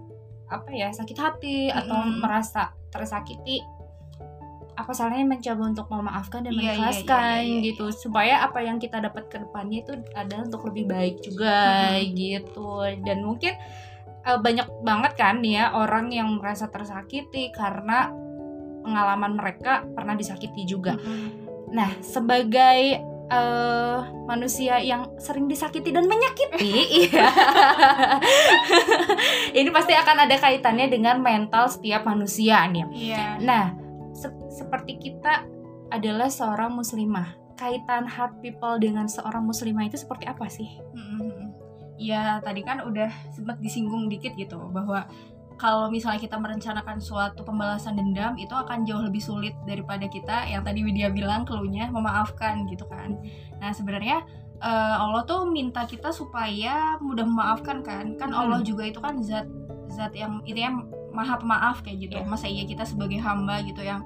apa 0.52 0.70
ya 0.76 0.92
sakit 0.92 1.18
hati 1.18 1.58
atau 1.72 1.96
Mm-mm. 1.96 2.20
merasa 2.20 2.76
tersakiti, 2.92 3.64
apa 4.76 4.92
salahnya 4.92 5.24
mencoba 5.24 5.64
untuk 5.64 5.88
memaafkan 5.88 6.44
dan 6.44 6.52
Iya, 6.52 6.60
iya, 6.60 6.64
mengikhlaskan 6.76 7.24
iya, 7.24 7.44
iya, 7.44 7.56
iya. 7.56 7.66
gitu 7.72 7.86
supaya 7.96 8.36
apa 8.44 8.60
yang 8.60 8.76
kita 8.76 9.00
dapat 9.00 9.32
ke 9.32 9.40
depannya 9.40 9.84
itu 9.84 9.94
adalah 10.12 10.44
untuk 10.48 10.68
lebih 10.72 10.86
baik 10.92 11.16
juga 11.24 11.96
Mm-mm. 11.96 12.16
gitu 12.20 12.72
dan 13.08 13.18
mungkin 13.24 13.54
eh, 14.28 14.40
banyak 14.40 14.68
banget 14.84 15.12
kan 15.16 15.40
nih 15.40 15.54
ya 15.64 15.66
orang 15.72 16.12
yang 16.12 16.28
merasa 16.36 16.68
tersakiti 16.68 17.52
karena 17.56 18.12
pengalaman 18.82 19.38
mereka 19.38 19.86
pernah 19.94 20.18
disakiti 20.18 20.66
juga. 20.66 20.98
Nah, 21.72 22.02
sebagai 22.02 23.11
eh, 23.32 23.98
manusia 24.28 24.76
yang 24.78 25.08
sering 25.16 25.48
disakiti 25.48 25.90
dan 25.90 26.06
menyakiti, 26.06 26.72
iya. 27.08 27.28
ini 29.58 29.70
pasti 29.72 29.94
akan 29.96 30.28
ada 30.28 30.36
kaitannya 30.36 30.88
dengan 30.88 31.20
mental 31.20 31.68
setiap 31.68 32.04
manusia 32.04 32.64
nih. 32.68 32.86
iya 32.92 33.40
Nah, 33.40 33.66
se- 34.12 34.36
seperti 34.52 35.00
kita 35.00 35.48
adalah 35.90 36.28
seorang 36.28 36.72
muslimah. 36.72 37.40
keterkaitan 37.62 38.10
heart 38.10 38.42
people 38.42 38.74
dengan 38.82 39.06
seorang 39.06 39.46
muslimah 39.46 39.86
itu 39.86 39.94
seperti 39.94 40.26
apa 40.26 40.50
sih? 40.50 40.66
Mm-mm. 40.98 41.54
Ya 42.02 42.42
tadi 42.42 42.66
kan 42.66 42.82
udah 42.82 43.14
sempat 43.30 43.62
disinggung 43.62 44.10
dikit 44.10 44.34
gitu 44.34 44.58
bahwa 44.74 45.06
kalau 45.62 45.94
misalnya 45.94 46.18
kita 46.18 46.42
merencanakan 46.42 46.98
suatu 46.98 47.46
pembalasan 47.46 47.94
dendam 47.94 48.34
itu 48.42 48.50
akan 48.50 48.82
jauh 48.82 49.06
lebih 49.06 49.22
sulit 49.22 49.54
daripada 49.70 50.10
kita 50.10 50.50
yang 50.50 50.66
tadi 50.66 50.82
Widya 50.82 51.14
bilang 51.14 51.46
keluhnya 51.46 51.94
memaafkan 51.94 52.66
gitu 52.66 52.90
kan. 52.90 53.22
Nah 53.62 53.70
sebenarnya 53.70 54.26
eh, 54.58 54.96
Allah 54.98 55.22
tuh 55.30 55.46
minta 55.46 55.86
kita 55.86 56.10
supaya 56.10 56.98
mudah 56.98 57.30
memaafkan 57.30 57.86
kan. 57.86 58.18
Kan 58.18 58.34
Allah 58.34 58.58
Hmm. 58.58 58.66
juga 58.66 58.90
itu 58.90 58.98
kan 58.98 59.22
zat 59.22 59.46
zat 59.94 60.18
yang 60.18 60.42
intinya 60.50 60.82
maha 61.14 61.38
pemaaf 61.38 61.86
kayak 61.86 62.10
gitu. 62.10 62.18
Iya. 62.18 62.26
Masa 62.26 62.50
iya 62.50 62.66
kita 62.66 62.82
sebagai 62.82 63.22
hamba 63.22 63.62
gitu 63.62 63.86
yang 63.86 64.02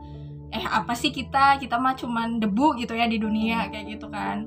eh 0.51 0.63
apa 0.67 0.91
sih 0.91 1.15
kita 1.15 1.55
kita 1.59 1.79
mah 1.79 1.95
cuman 1.95 2.43
debu 2.43 2.75
gitu 2.83 2.99
ya 2.99 3.07
di 3.07 3.15
dunia 3.15 3.71
kayak 3.71 3.95
gitu 3.95 4.11
kan. 4.11 4.43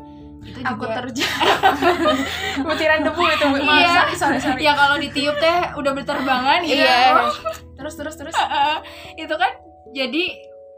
Itu 0.49 0.59
aku 0.59 0.83
juga 0.83 0.97
terjatuh 0.99 2.17
butiran 2.67 3.01
debu 3.03 3.23
itu 3.23 3.45
bu 3.47 3.57
Iya. 3.59 3.89
sorry 3.93 4.15
sorry 4.15 4.39
sorry 4.39 4.61
ya 4.61 4.73
kalau 4.73 4.97
ditiup 4.97 5.37
teh 5.37 5.59
udah 5.75 5.93
berterbangan 5.93 6.65
gitu 6.65 6.81
Iya. 6.81 7.29
terus 7.75 7.95
terus 7.95 8.15
terus 8.15 8.35
itu 9.23 9.35
kan 9.35 9.53
jadi 9.91 10.25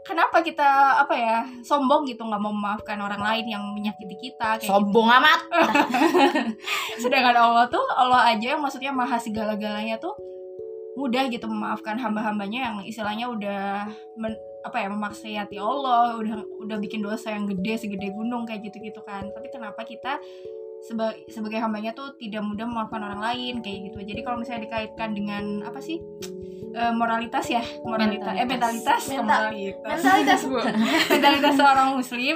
kenapa 0.01 0.41
kita 0.41 0.65
apa 0.97 1.13
ya 1.13 1.35
sombong 1.61 2.03
gitu 2.03 2.21
nggak 2.21 2.37
mau 2.37 2.49
memaafkan 2.49 2.97
orang 2.97 3.21
lain 3.21 3.45
yang 3.47 3.63
menyakiti 3.71 4.17
kita 4.19 4.57
kayak 4.57 4.61
gitu. 4.61 4.71
Sombong 4.71 5.07
amat. 5.09 5.39
sedangkan 7.01 7.35
Allah 7.35 7.65
tuh 7.67 7.83
Allah 7.91 8.27
aja 8.27 8.53
yang 8.53 8.61
maksudnya 8.61 8.91
maha 8.91 9.17
segala-galanya 9.17 9.97
tuh 9.97 10.13
mudah 10.91 11.23
gitu 11.27 11.47
memaafkan 11.47 11.95
hamba-hambanya 11.95 12.59
yang 12.61 12.75
istilahnya 12.83 13.25
udah 13.25 13.87
men- 14.15 14.41
apa 14.61 14.77
ya 14.77 14.87
memaksiati 14.89 15.57
Allah 15.57 16.17
udah 16.17 16.37
udah 16.61 16.77
bikin 16.77 17.01
dosa 17.01 17.33
yang 17.33 17.45
gede 17.45 17.81
segede 17.81 18.13
gunung 18.13 18.45
kayak 18.45 18.61
gitu-gitu 18.63 19.01
kan. 19.01 19.25
Tapi 19.27 19.47
kenapa 19.49 19.81
kita 19.81 20.21
seba- 20.81 21.17
sebagai 21.27 21.57
hambanya 21.57 21.91
tuh 21.91 22.13
tidak 22.15 22.41
mudah 22.41 22.65
memaafkan 22.65 23.01
orang 23.01 23.21
lain 23.21 23.61
kayak 23.61 23.89
gitu. 23.89 23.99
Jadi 24.03 24.21
kalau 24.21 24.37
misalnya 24.37 24.65
dikaitkan 24.65 25.13
dengan 25.13 25.43
apa 25.63 25.79
sih 25.79 25.97
Eh, 26.71 26.93
moralitas 26.95 27.51
ya 27.51 27.59
moralitas 27.83 28.31
eh 28.31 28.47
mentalitas. 28.47 29.03
Mental- 29.11 29.51
moralitas 29.51 29.83
mentalitas. 29.83 30.39
Bu 30.47 30.55
mentalitas 31.11 31.53
seorang 31.59 31.99
muslim. 31.99 32.35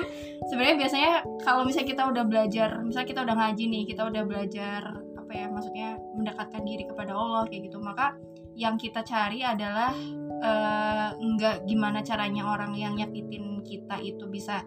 Sebenarnya 0.52 0.76
biasanya 0.76 1.12
kalau 1.40 1.64
misalnya 1.64 1.88
kita 1.96 2.04
udah 2.04 2.24
belajar 2.28 2.84
misalnya 2.84 3.08
kita 3.08 3.22
udah 3.24 3.32
ngaji 3.32 3.64
nih 3.72 3.84
kita 3.88 4.02
udah 4.04 4.24
belajar 4.28 4.82
apa 5.16 5.32
ya 5.32 5.48
maksudnya 5.48 5.90
mendekatkan 6.20 6.68
diri 6.68 6.84
kepada 6.84 7.16
Allah 7.16 7.48
kayak 7.48 7.72
gitu 7.72 7.80
maka 7.80 8.12
yang 8.60 8.76
kita 8.76 9.08
cari 9.08 9.40
adalah 9.40 9.96
eh, 10.42 11.10
enggak 11.20 11.64
gimana 11.70 12.04
caranya 12.04 12.48
orang 12.50 12.76
yang 12.76 12.96
nyakitin 12.98 13.64
kita 13.64 14.00
itu 14.02 14.26
bisa 14.28 14.64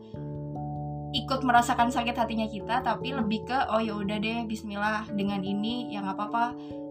ikut 1.16 1.40
merasakan 1.40 1.88
sakit 1.88 2.12
hatinya 2.12 2.44
kita 2.44 2.84
tapi 2.84 3.16
lebih 3.16 3.48
ke 3.48 3.56
oh 3.72 3.80
ya 3.80 3.96
udah 3.96 4.20
deh 4.20 4.44
Bismillah 4.44 5.08
dengan 5.16 5.40
ini 5.40 5.88
ya 5.88 6.04
nggak 6.04 6.16
apa-apa. 6.16 6.46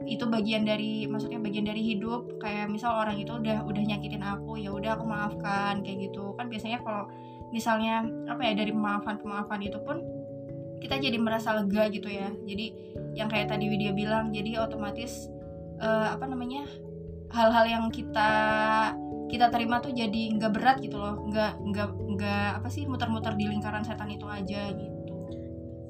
Itu 0.08 0.26
bagian 0.26 0.66
dari 0.66 1.06
maksudnya 1.06 1.38
bagian 1.38 1.68
dari 1.70 1.86
hidup. 1.86 2.42
Kayak 2.42 2.74
misal 2.74 2.98
orang 2.98 3.22
itu 3.22 3.38
udah 3.38 3.62
udah 3.62 3.84
nyakitin 3.86 4.24
aku 4.26 4.58
ya 4.58 4.74
udah 4.74 4.98
aku 4.98 5.06
maafkan 5.06 5.86
kayak 5.86 6.10
gitu. 6.10 6.34
Kan 6.34 6.50
biasanya 6.50 6.82
kalau 6.82 7.06
misalnya 7.54 8.10
apa 8.26 8.42
ya 8.42 8.54
dari 8.58 8.74
pemaafan 8.74 9.22
pemaafan 9.22 9.62
itu 9.62 9.78
pun 9.86 10.02
kita 10.82 10.98
jadi 10.98 11.18
merasa 11.22 11.54
lega 11.54 11.86
gitu 11.94 12.10
ya. 12.10 12.34
Jadi 12.34 12.74
yang 13.14 13.30
kayak 13.30 13.54
tadi 13.54 13.70
Widya 13.70 13.94
bilang 13.94 14.34
jadi 14.34 14.66
otomatis 14.66 15.30
eh, 15.78 16.08
apa 16.10 16.26
namanya 16.26 16.66
hal-hal 17.32 17.66
yang 17.68 17.86
kita 17.92 18.32
kita 19.28 19.52
terima 19.52 19.84
tuh 19.84 19.92
jadi 19.92 20.32
nggak 20.40 20.52
berat 20.56 20.78
gitu 20.80 20.96
loh. 20.96 21.20
Nggak 21.28 21.60
nggak 21.60 21.90
nggak 22.16 22.50
apa 22.64 22.68
sih 22.72 22.88
muter-muter 22.88 23.36
di 23.36 23.46
lingkaran 23.48 23.84
setan 23.84 24.12
itu 24.12 24.24
aja 24.28 24.72
gitu. 24.72 25.14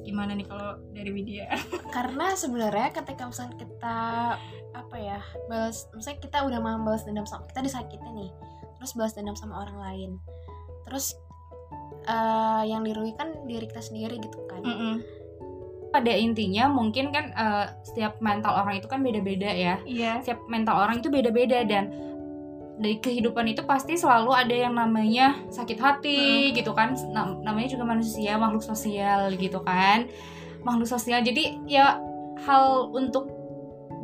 Gimana 0.02 0.34
nih 0.34 0.48
kalau 0.50 0.82
dari 0.92 1.12
Widya? 1.14 1.46
Karena 1.96 2.34
sebenarnya 2.34 2.90
ketika 2.96 3.30
misalnya 3.30 3.56
kita 3.60 3.98
apa 4.78 4.96
ya 5.02 5.18
balas 5.50 5.90
misalnya 5.94 6.22
kita 6.22 6.38
udah 6.46 6.60
mau 6.62 6.78
balas 6.86 7.02
dendam 7.02 7.26
sama 7.26 7.50
kita 7.50 7.66
disakitin 7.66 8.14
nih 8.14 8.30
terus 8.78 8.94
balas 8.94 9.14
dendam 9.14 9.38
sama 9.38 9.62
orang 9.62 9.78
lain. 9.78 10.12
Terus 10.86 11.18
eh, 12.08 12.64
yang 12.70 12.82
dirugikan 12.82 13.34
diri 13.46 13.66
kita 13.70 13.82
sendiri 13.86 14.18
gitu 14.18 14.42
kan. 14.50 14.62
Mm-mm. 14.66 15.17
Pada 15.88 16.12
intinya 16.12 16.68
mungkin 16.68 17.10
kan 17.16 17.32
eh, 17.32 17.66
setiap 17.84 18.20
mental 18.20 18.54
orang 18.60 18.78
itu 18.78 18.88
kan 18.92 19.00
beda-beda 19.02 19.48
ya. 19.48 19.76
iya 19.88 20.20
Setiap 20.20 20.44
mental 20.52 20.78
orang 20.84 21.00
itu 21.00 21.08
beda-beda 21.08 21.64
dan 21.64 21.90
dari 22.78 23.02
kehidupan 23.02 23.50
itu 23.50 23.66
pasti 23.66 23.98
selalu 23.98 24.30
ada 24.38 24.54
yang 24.54 24.78
namanya 24.78 25.42
sakit 25.50 25.80
hati 25.82 26.54
gitu 26.54 26.78
kan. 26.78 26.94
Nam- 27.10 27.42
namanya 27.42 27.74
juga 27.74 27.90
manusia, 27.90 28.38
makhluk 28.38 28.62
sosial 28.62 29.34
gitu 29.34 29.64
kan. 29.66 30.06
Makhluk 30.62 30.86
sosial. 30.86 31.26
Jadi 31.26 31.66
ya 31.66 31.98
hal 32.46 32.94
untuk 32.94 33.34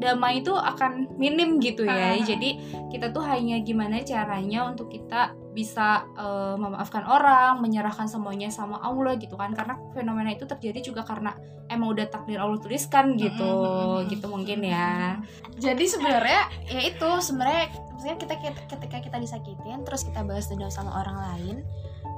damai 0.02 0.42
itu 0.42 0.52
akan 0.58 1.20
minim 1.22 1.62
gitu 1.62 1.86
ya. 1.86 2.18
Ah. 2.18 2.24
Jadi 2.25 2.58
kita 2.90 3.13
tuh 3.13 3.22
hanya 3.22 3.62
gimana 3.62 4.02
caranya 4.02 4.66
untuk 4.66 4.90
kita 4.90 5.38
bisa 5.54 6.04
eh, 6.18 6.56
memaafkan 6.58 7.06
orang, 7.06 7.62
menyerahkan 7.62 8.10
semuanya 8.10 8.50
sama 8.50 8.82
Allah 8.82 9.16
gitu 9.22 9.38
kan. 9.38 9.54
Karena 9.54 9.78
fenomena 9.94 10.34
itu 10.34 10.44
terjadi 10.50 10.82
juga 10.82 11.06
karena 11.06 11.38
emang 11.72 11.94
udah 11.96 12.10
takdir 12.10 12.42
Allah 12.42 12.60
tuliskan 12.60 13.16
gitu. 13.16 13.46
Mm-mm. 13.46 14.10
Gitu 14.12 14.26
mungkin 14.28 14.60
ya. 14.66 15.22
jadi 15.54 15.86
sebenarnya 15.86 16.42
ya 16.66 16.82
itu 16.82 17.10
sebenarnya 17.22 17.70
maksudnya 17.94 18.18
kita 18.18 18.36
kita- 18.42 18.66
ketika 18.68 18.98
kita 19.00 19.18
disakitin 19.22 19.86
terus 19.86 20.02
kita 20.04 20.26
balas 20.26 20.50
dendam 20.50 20.68
sama 20.74 20.92
orang 20.98 21.14
lain 21.14 21.58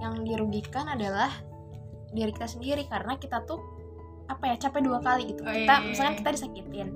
yang 0.02 0.24
dirugikan 0.24 0.88
adalah 0.88 1.30
diri 2.16 2.32
kita 2.32 2.48
sendiri 2.48 2.88
karena 2.88 3.20
kita 3.20 3.44
tuh 3.44 3.60
apa 4.26 4.50
ya 4.50 4.56
capek 4.58 4.82
dua 4.82 5.04
kali 5.04 5.36
gitu 5.36 5.46
Oh, 5.46 5.54
kita 5.54 5.62
iya, 5.62 5.84
iya, 5.84 5.90
misalkan 5.94 6.14
iya. 6.16 6.20
kita 6.24 6.30
disakitin 6.34 6.88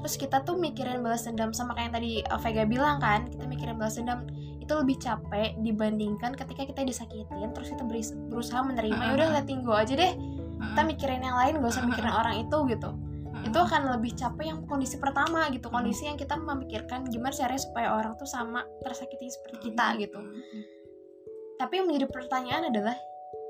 terus 0.00 0.14
kita 0.16 0.36
tuh 0.46 0.54
mikirin 0.56 1.02
balas 1.04 1.26
dendam 1.26 1.50
sama 1.52 1.74
kayak 1.76 1.90
yang 1.90 1.94
tadi 1.98 2.12
uh, 2.30 2.40
Vega 2.40 2.64
bilang 2.64 2.96
kan 3.02 3.28
kita 3.28 3.44
mikirin 3.44 3.76
balas 3.76 3.98
dendam 3.98 4.24
itu 4.68 4.76
lebih 4.76 5.00
capek 5.00 5.56
dibandingkan 5.64 6.36
ketika 6.36 6.68
kita 6.68 6.84
disakitin 6.84 7.48
terus 7.56 7.72
kita 7.72 7.88
berusaha 8.28 8.60
menerima 8.60 9.00
ya 9.00 9.12
udah 9.16 9.28
letting 9.40 9.64
go 9.64 9.72
aja 9.72 9.96
deh. 9.96 10.12
Kita 10.60 10.84
mikirin 10.84 11.24
yang 11.24 11.40
lain 11.40 11.64
gak 11.64 11.72
usah 11.72 11.88
mikirin 11.88 12.12
orang 12.12 12.44
itu 12.44 12.58
gitu. 12.68 12.92
Itu 13.48 13.58
akan 13.64 13.96
lebih 13.96 14.12
capek 14.12 14.44
yang 14.44 14.68
kondisi 14.68 15.00
pertama 15.00 15.48
gitu. 15.48 15.72
Kondisi 15.72 16.04
yang 16.04 16.20
kita 16.20 16.36
memikirkan 16.36 17.08
gimana 17.08 17.32
caranya 17.32 17.64
supaya 17.64 17.96
orang 17.96 18.12
tuh 18.20 18.28
sama 18.28 18.60
tersakiti 18.84 19.32
seperti 19.32 19.72
kita 19.72 19.96
gitu. 20.04 20.20
Tapi 21.56 21.72
yang 21.80 21.88
menjadi 21.88 22.12
pertanyaan 22.12 22.68
adalah 22.68 22.96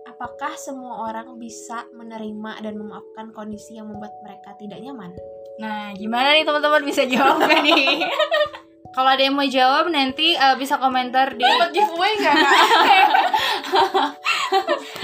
apakah 0.06 0.54
semua 0.54 1.10
orang 1.10 1.34
bisa 1.34 1.82
menerima 1.98 2.62
dan 2.62 2.78
memaafkan 2.78 3.34
kondisi 3.34 3.74
yang 3.74 3.90
membuat 3.90 4.14
mereka 4.22 4.54
tidak 4.54 4.78
nyaman? 4.78 5.10
Nah, 5.58 5.90
gimana 5.98 6.38
nih 6.38 6.46
teman-teman? 6.46 6.86
Bisa 6.86 7.02
jawab 7.10 7.42
gak 7.42 7.66
nih? 7.66 8.06
Kalau 8.88 9.14
ada 9.14 9.22
yang 9.22 9.36
mau 9.36 9.46
jawab 9.46 9.92
nanti 9.92 10.34
eh, 10.34 10.56
bisa 10.56 10.80
komentar 10.80 11.36
di 11.36 11.44
dapat 11.44 11.70
giveaway 11.70 12.12
nggak 12.18 12.34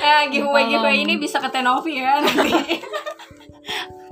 eh, 0.08 0.22
giveaway 0.32 0.64
giveaway 0.66 0.96
ini 1.04 1.20
bisa 1.20 1.38
ke 1.38 1.52
Tenovi 1.52 2.00
ya 2.00 2.24
nanti. 2.24 2.80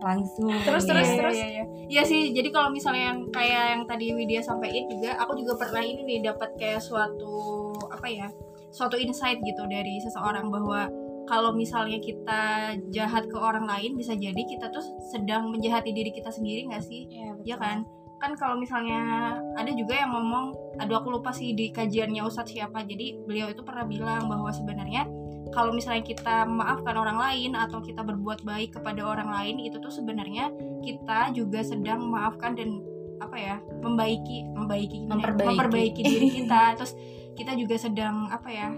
langsung. 0.02 0.50
Terus, 0.66 0.82
terus, 0.82 1.06
Iya, 1.06 1.14
terus. 1.14 1.36
Iya, 1.38 1.46
iya. 1.46 1.64
Iya 1.86 2.02
sih, 2.02 2.34
jadi 2.34 2.50
kalau 2.50 2.74
misalnya 2.74 3.14
yang 3.14 3.22
kayak 3.30 3.78
yang 3.78 3.82
tadi 3.86 4.10
Widya 4.10 4.42
sampaikan 4.42 4.90
juga, 4.90 5.14
aku 5.14 5.38
juga 5.38 5.54
pernah 5.62 5.78
ini 5.78 6.02
nih 6.02 6.26
dapat 6.26 6.58
kayak 6.58 6.82
suatu 6.82 7.70
apa 7.86 8.10
ya, 8.10 8.26
suatu 8.74 8.98
insight 8.98 9.38
gitu 9.46 9.62
dari 9.70 10.02
seseorang 10.02 10.50
bahwa 10.50 10.90
kalau 11.30 11.54
misalnya 11.54 12.02
kita 12.02 12.74
jahat 12.90 13.30
ke 13.30 13.38
orang 13.38 13.62
lain 13.62 13.94
bisa 13.94 14.18
jadi 14.18 14.42
kita 14.42 14.74
tuh 14.74 14.82
sedang 15.14 15.54
menjahati 15.54 15.94
diri 15.94 16.10
kita 16.10 16.34
sendiri 16.34 16.66
nggak 16.66 16.82
sih? 16.82 17.06
Iya, 17.06 17.38
ya 17.46 17.56
kan 17.62 17.86
kan 18.22 18.38
kalau 18.38 18.54
misalnya 18.54 19.34
ada 19.58 19.70
juga 19.74 19.98
yang 19.98 20.14
ngomong 20.14 20.54
aduh 20.78 21.02
aku 21.02 21.10
lupa 21.10 21.34
sih 21.34 21.58
di 21.58 21.74
kajiannya 21.74 22.22
Ustadz 22.22 22.54
siapa. 22.54 22.86
Jadi 22.86 23.18
beliau 23.26 23.50
itu 23.50 23.66
pernah 23.66 23.82
bilang 23.82 24.30
bahwa 24.30 24.54
sebenarnya 24.54 25.10
kalau 25.50 25.74
misalnya 25.74 26.06
kita 26.06 26.46
memaafkan 26.46 26.94
orang 26.94 27.18
lain 27.18 27.58
atau 27.58 27.82
kita 27.82 28.06
berbuat 28.06 28.46
baik 28.46 28.78
kepada 28.78 29.02
orang 29.02 29.26
lain 29.26 29.66
itu 29.66 29.82
tuh 29.82 29.90
sebenarnya 29.90 30.54
kita 30.86 31.34
juga 31.34 31.66
sedang 31.66 32.06
memaafkan 32.06 32.54
dan 32.54 32.78
apa 33.18 33.36
ya 33.36 33.56
membaiki 33.82 34.46
membaiki 34.54 34.98
ya? 35.02 35.08
Memperbaiki. 35.10 35.48
memperbaiki 35.50 36.00
diri 36.06 36.28
kita. 36.38 36.78
Terus 36.78 36.94
kita 37.34 37.58
juga 37.58 37.74
sedang 37.74 38.30
apa 38.30 38.48
ya 38.54 38.70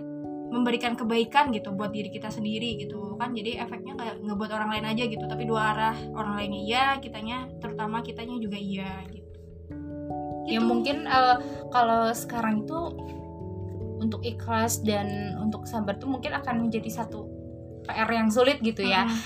memberikan 0.55 0.95
kebaikan 0.95 1.51
gitu 1.51 1.75
buat 1.77 1.93
diri 1.93 2.09
kita 2.09 2.33
sendiri 2.33 2.81
gitu 2.81 3.21
kan. 3.21 3.37
Jadi 3.37 3.61
efeknya 3.61 3.93
kayak 3.93 4.25
ngebuat 4.25 4.51
orang 4.57 4.73
lain 4.73 4.87
aja 4.89 5.05
gitu 5.05 5.25
tapi 5.29 5.45
dua 5.45 5.77
arah. 5.77 5.97
Orang 6.17 6.41
lainnya 6.41 6.61
iya 6.65 6.85
kitanya 6.97 7.45
terutama 7.61 8.01
kitanya 8.01 8.41
juga 8.41 8.57
iya 8.57 9.05
gitu 9.13 9.24
ya 10.47 10.59
Gitu. 10.59 10.65
mungkin 10.65 11.05
eh, 11.05 11.37
kalau 11.69 12.09
sekarang 12.11 12.63
itu 12.63 12.79
untuk 13.97 14.21
ikhlas 14.21 14.81
dan 14.81 15.07
untuk 15.39 15.65
sabar 15.65 15.97
tuh 15.97 16.07
mungkin 16.07 16.33
akan 16.33 16.69
menjadi 16.69 16.91
satu 16.95 17.25
PR 17.85 18.09
yang 18.11 18.29
sulit 18.29 18.61
gitu 18.61 18.81
ya. 18.81 19.05
Mm. 19.05 19.17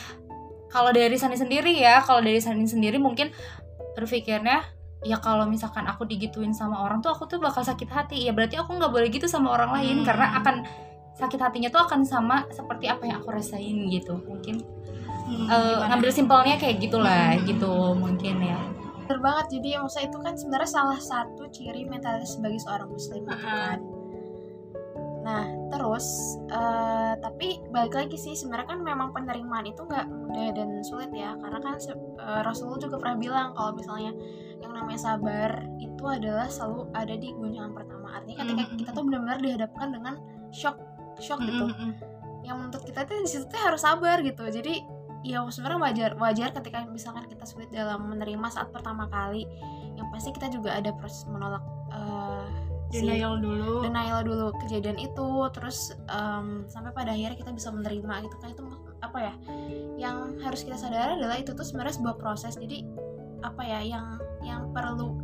Kalau 0.69 0.91
dari 0.91 1.17
Sani 1.17 1.35
sendiri 1.35 1.73
ya, 1.73 1.99
kalau 2.01 2.21
dari 2.21 2.39
Sani 2.39 2.63
sendiri 2.63 2.99
mungkin 2.99 3.33
berpikirnya 3.95 4.63
ya 5.01 5.17
kalau 5.17 5.47
misalkan 5.47 5.87
aku 5.87 6.03
digituin 6.05 6.51
sama 6.51 6.83
orang 6.83 6.99
tuh 6.99 7.11
aku 7.11 7.25
tuh 7.25 7.39
bakal 7.39 7.63
sakit 7.63 7.87
hati 7.87 8.27
ya 8.27 8.35
berarti 8.35 8.59
aku 8.59 8.75
nggak 8.75 8.91
boleh 8.91 9.09
gitu 9.09 9.27
sama 9.27 9.51
orang 9.51 9.71
lain 9.73 10.03
Hmm. 10.03 10.07
karena 10.07 10.27
akan 10.37 10.67
sakit 11.15 11.39
hatinya 11.39 11.69
tuh 11.69 11.83
akan 11.83 12.03
sama 12.03 12.43
seperti 12.49 12.87
apa 12.87 13.07
yang 13.07 13.19
aku 13.19 13.31
rasain 13.31 13.87
gitu 13.89 14.19
mungkin 14.21 14.59
Hmm, 15.23 15.45
eh, 15.45 15.55
gimana? 15.77 15.87
ngambil 15.93 16.11
simpelnya 16.11 16.55
kayak 16.57 16.77
gitulah 16.81 17.31
Hmm. 17.31 17.43
gitu 17.45 17.73
mungkin 17.95 18.37
ya 18.43 18.59
Bener 19.09 19.25
banget 19.25 19.47
jadi 19.57 19.81
maksudnya 19.81 20.07
itu 20.13 20.19
kan 20.21 20.35
sebenarnya 20.37 20.69
salah 20.69 21.01
satu 21.01 21.49
ciri 21.49 21.89
mentalitas 21.89 22.37
sebagai 22.37 22.61
seorang 22.61 22.93
muslim 22.93 23.25
gitu 23.25 23.41
kan. 23.41 23.81
Nah 25.25 25.45
terus 25.73 26.37
eh, 26.53 27.13
tapi 27.25 27.61
balik 27.73 27.97
lagi 27.97 28.21
sih 28.21 28.37
sebenarnya 28.37 28.69
kan 28.77 28.81
memang 28.85 29.09
penerimaan 29.17 29.65
itu 29.65 29.81
nggak 29.85 30.07
mudah 30.13 30.49
dan 30.53 30.85
sulit 30.85 31.09
ya 31.17 31.33
karena 31.41 31.59
kan 31.65 31.81
eh, 31.81 32.43
Rasulullah 32.45 32.81
juga 32.85 32.97
pernah 33.01 33.17
bilang 33.17 33.49
kalau 33.57 33.73
misalnya 33.73 34.13
yang 34.61 34.73
namanya 34.77 35.01
sabar 35.01 35.65
itu 35.81 36.05
adalah 36.05 36.51
selalu 36.51 36.91
ada 36.93 37.15
di 37.17 37.33
guncangan 37.33 37.73
pertama. 37.73 38.07
Artinya 38.13 38.45
ketika 38.45 38.61
Mm, 38.61 38.69
mm, 38.69 38.79
kita 38.85 38.91
tuh 38.93 39.05
benar-benar 39.09 39.39
dihadapkan 39.41 39.89
dengan 39.89 40.15
shock 40.53 40.77
shock 41.19 41.41
Hmm, 41.41 41.49
gitu. 41.49 41.65
Hmm, 41.65 41.77
hmm. 41.81 41.93
yang 42.47 42.57
menurut 42.61 42.85
kita 42.87 43.01
tuh 43.09 43.19
di 43.25 43.29
situ 43.29 43.45
tuh 43.49 43.61
harus 43.61 43.83
sabar 43.83 44.21
gitu. 44.23 44.45
Jadi 44.47 44.98
ya 45.27 45.43
sebenarnya 45.51 45.81
wajar 45.83 46.11
wajar 46.17 46.49
ketika 46.55 46.87
misalkan 46.87 47.27
kita 47.27 47.45
sulit 47.45 47.69
dalam 47.75 48.07
menerima 48.07 48.47
saat 48.51 48.71
pertama 48.71 49.11
kali. 49.11 49.45
Yang 49.99 50.09
pasti 50.15 50.31
kita 50.31 50.47
juga 50.55 50.79
ada 50.79 50.95
proses 50.95 51.27
menolak 51.27 51.65
si 52.89 53.05
denial 53.05 53.37
dulu. 53.37 53.85
Denial 53.85 54.25
dulu 54.25 54.49
kejadian 54.65 54.97
itu 54.97 55.29
terus 55.53 55.93
em, 56.09 56.65
sampai 56.71 56.91
pada 56.97 57.13
akhirnya 57.13 57.37
kita 57.37 57.53
bisa 57.53 57.69
menerima 57.69 58.25
gitu 58.25 58.37
kan. 58.41 58.49
Itu 58.55 58.63
apa 59.05 59.19
ya 59.21 59.35
yang 59.99 60.39
harus 60.41 60.65
kita 60.65 60.79
sadari 60.79 61.21
adalah 61.21 61.37
itu 61.37 61.53
tuh 61.53 61.67
sebenarnya 61.67 62.01
sebuah 62.01 62.17
proses. 62.17 62.57
Jadi 62.57 62.87
apa 63.45 63.63
ya 63.63 63.81
yang 63.85 64.19
yang 64.43 64.71
perlu 64.73 65.19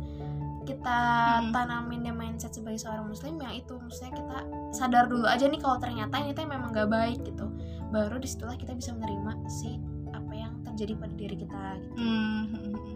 kita 0.65 0.97
Hmm. 1.45 1.53
tanamin 1.53 2.01
di 2.01 2.11
mindset 2.11 2.57
sebagai 2.57 2.81
seorang 2.81 3.05
muslim 3.05 3.37
yang 3.37 3.53
itu 3.53 3.77
maksudnya 3.77 4.17
kita 4.17 4.37
sadar 4.73 5.05
dulu 5.05 5.29
aja 5.29 5.45
nih 5.45 5.61
kalau 5.61 5.77
ternyata 5.77 6.17
ini 6.17 6.33
tuh 6.33 6.49
memang 6.49 6.73
gak 6.73 6.89
baik 6.89 7.21
gitu. 7.21 7.53
Baru 7.93 8.17
di 8.17 8.25
situlah 8.25 8.57
kita 8.57 8.73
bisa 8.73 8.91
menerima 8.97 9.45
si 9.45 9.77
terjadi 10.75 10.93
pada 10.95 11.13
diri 11.13 11.35
kita 11.39 11.59
gitu. 11.79 11.95
Hmm, 11.95 12.43
hmm, 12.45 12.73
hmm. 12.75 12.95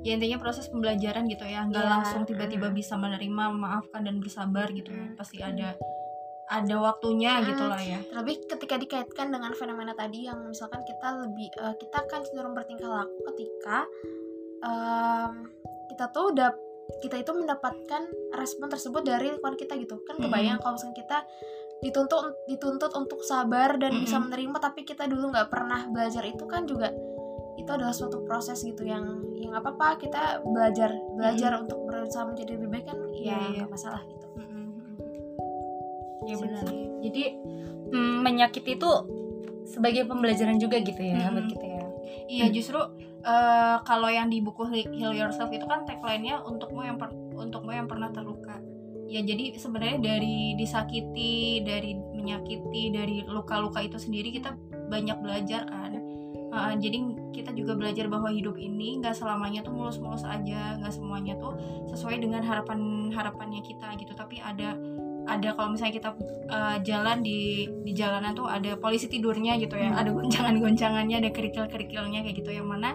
ya 0.00 0.12
intinya 0.12 0.38
proses 0.38 0.68
pembelajaran 0.68 1.24
gitu 1.24 1.42
ya 1.42 1.64
nggak 1.64 1.80
Iya. 1.80 1.90
langsung 1.90 2.22
tiba-tiba 2.22 2.68
bisa 2.68 2.94
menerima 2.94 3.44
memaafkan 3.50 4.00
dan 4.00 4.20
bersabar 4.20 4.68
gitu 4.70 4.92
ya 4.92 5.00
Hmm. 5.02 5.16
pasti 5.16 5.40
ada 5.40 5.74
ada 6.44 6.76
waktunya 6.76 7.40
Hmm. 7.40 7.46
gitu 7.48 7.64
lah 7.64 7.80
ya 7.80 7.98
terlebih 8.04 8.44
ketika 8.46 8.76
dikaitkan 8.76 9.32
dengan 9.32 9.52
fenomena 9.52 9.92
tadi 9.92 10.28
yang 10.28 10.44
misalkan 10.44 10.84
kita 10.84 11.08
lebih 11.18 11.48
eh, 11.50 11.74
kita 11.74 11.98
kan 12.04 12.20
cenderung 12.22 12.52
bertingkah 12.52 12.84
laku 12.86 13.16
ketika 13.32 13.88
em, 14.60 15.48
kita 15.88 16.04
tuh 16.10 16.30
udah 16.30 16.52
kita 17.00 17.16
itu 17.18 17.32
mendapatkan 17.32 18.02
respon 18.34 18.68
tersebut 18.68 19.02
dari 19.02 19.32
lingkungan 19.32 19.56
kita 19.56 19.72
gitu 19.74 20.04
kan 20.04 20.20
kebayang 20.20 20.60
kalau 20.60 20.76
misalkan 20.76 20.92
kita 20.94 21.24
dituntut 21.80 22.32
dituntut 22.46 22.92
untuk 22.92 23.20
sabar 23.20 23.76
dan 23.76 23.92
bisa 23.94 24.16
Mm-mm. 24.16 24.28
menerima 24.28 24.56
tapi 24.58 24.84
kita 24.84 25.04
dulu 25.04 25.32
nggak 25.32 25.48
pernah 25.48 25.84
belajar 25.86 26.24
itu 26.24 26.44
kan 26.44 26.64
juga 26.64 26.92
itu 27.54 27.70
adalah 27.70 27.94
suatu 27.94 28.22
proses 28.24 28.60
gitu 28.60 28.82
yang 28.82 29.04
yang 29.34 29.54
apa 29.54 29.70
apa 29.70 29.96
kita 29.96 30.42
belajar 30.42 30.90
belajar 31.14 31.58
untuk 31.58 31.86
berusaha 31.86 32.26
menjadi 32.26 32.58
lebih 32.58 32.68
baik 32.70 32.86
kan 32.88 32.98
Iya, 33.10 33.30
ya 33.30 33.36
iya. 33.38 33.58
nggak 33.62 33.70
masalah 33.70 34.02
gitu 34.04 34.26
Hmm, 34.34 34.46
hmm, 34.46 34.68
hmm. 34.68 34.94
ya 36.24 36.34
benar 36.40 36.64
jadi 37.00 37.22
mm, 37.90 38.16
menyakiti 38.20 38.70
itu 38.74 38.90
sebagai 39.64 40.04
pembelajaran 40.04 40.58
juga 40.58 40.76
gitu 40.78 40.98
ya 40.98 41.16
Mm-mm. 41.16 41.34
buat 41.34 41.46
kita 41.48 41.66
ya 41.66 41.84
Iya 42.24 42.46
justru 42.48 42.80
eh, 43.20 43.76
kalau 43.84 44.08
yang 44.08 44.32
di 44.32 44.40
buku 44.40 44.64
He- 44.66 44.88
Heal 44.90 45.12
Yourself 45.12 45.52
itu 45.52 45.64
kan 45.64 45.84
tagline-nya 45.84 46.40
untukmu 46.40 46.80
yang 46.80 46.96
per- 46.96 47.12
untukmu 47.12 47.68
yang 47.68 47.84
pernah 47.84 48.08
terluka. 48.08 48.56
Ya 49.04 49.20
jadi 49.20 49.52
sebenarnya 49.60 50.00
dari 50.00 50.56
disakiti, 50.56 51.60
dari 51.60 51.92
menyakiti, 51.92 52.88
dari 52.88 53.20
luka-luka 53.28 53.84
itu 53.84 54.00
sendiri 54.00 54.32
kita 54.32 54.56
banyak 54.88 55.20
belajar 55.20 55.68
kan. 55.68 55.92
Eh, 56.48 56.74
jadi 56.80 56.98
kita 57.34 57.50
juga 57.50 57.74
belajar 57.74 58.06
bahwa 58.06 58.30
hidup 58.30 58.54
ini 58.54 59.02
nggak 59.02 59.18
selamanya 59.18 59.66
tuh 59.66 59.74
mulus-mulus 59.74 60.22
aja, 60.22 60.78
nggak 60.78 60.94
semuanya 60.94 61.34
tuh 61.42 61.58
sesuai 61.90 62.22
dengan 62.22 62.46
harapan 62.46 63.10
harapannya 63.10 63.60
kita 63.66 63.90
gitu. 63.98 64.14
Tapi 64.14 64.38
ada 64.38 64.78
ada 65.24 65.56
kalau 65.56 65.74
misalnya 65.74 65.94
kita 65.98 66.10
eh, 66.48 66.76
jalan 66.86 67.26
di 67.26 67.66
di 67.82 67.92
jalanan 67.96 68.36
tuh 68.38 68.46
ada 68.46 68.78
polisi 68.78 69.10
tidurnya 69.10 69.58
gitu 69.58 69.74
ya, 69.74 69.90
ada 69.90 70.14
goncangan-goncangannya, 70.14 71.18
ada 71.18 71.30
kerikil-kerikilnya 71.34 72.22
kayak 72.22 72.36
gitu 72.38 72.50
yang 72.54 72.70
mana 72.70 72.94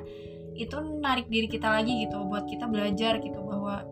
itu 0.56 0.76
narik 0.76 1.28
diri 1.32 1.48
kita 1.48 1.72
lagi 1.72 2.08
gitu 2.08 2.20
buat 2.28 2.44
kita 2.44 2.68
belajar 2.68 3.24
gitu 3.24 3.40
bahwa 3.40 3.84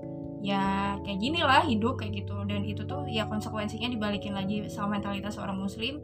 ya 0.44 0.96
kayak 1.04 1.20
gini 1.20 1.40
lah 1.44 1.64
hidup 1.68 2.00
kayak 2.00 2.24
gitu. 2.24 2.38
Dan 2.48 2.64
itu 2.64 2.88
tuh 2.88 3.04
ya 3.10 3.28
konsekuensinya 3.28 3.92
dibalikin 3.92 4.32
lagi 4.32 4.72
sama 4.72 5.00
mentalitas 5.00 5.36
seorang 5.36 5.60
muslim. 5.60 6.00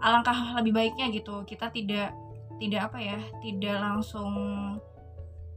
Alangkah 0.00 0.56
lebih 0.60 0.72
baiknya 0.72 1.12
gitu 1.12 1.44
kita 1.44 1.68
tidak 1.72 2.16
tidak 2.60 2.92
apa 2.92 2.98
ya 3.00 3.18
tidak 3.40 3.76
langsung 3.80 4.30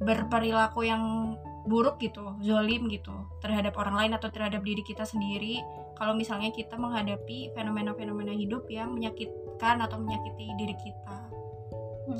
berperilaku 0.04 0.88
yang 0.88 1.36
buruk 1.64 1.96
gitu 2.04 2.36
zolim 2.44 2.92
gitu 2.92 3.14
terhadap 3.40 3.76
orang 3.80 3.96
lain 3.96 4.12
atau 4.16 4.28
terhadap 4.28 4.64
diri 4.64 4.84
kita 4.84 5.08
sendiri. 5.08 5.64
Kalau 5.96 6.18
misalnya 6.18 6.50
kita 6.52 6.76
menghadapi 6.76 7.54
fenomena-fenomena 7.56 8.34
hidup 8.34 8.68
yang 8.68 8.92
menyakitkan 8.98 9.80
atau 9.80 10.02
menyakiti 10.02 10.52
diri 10.60 10.76
kita. 10.76 11.18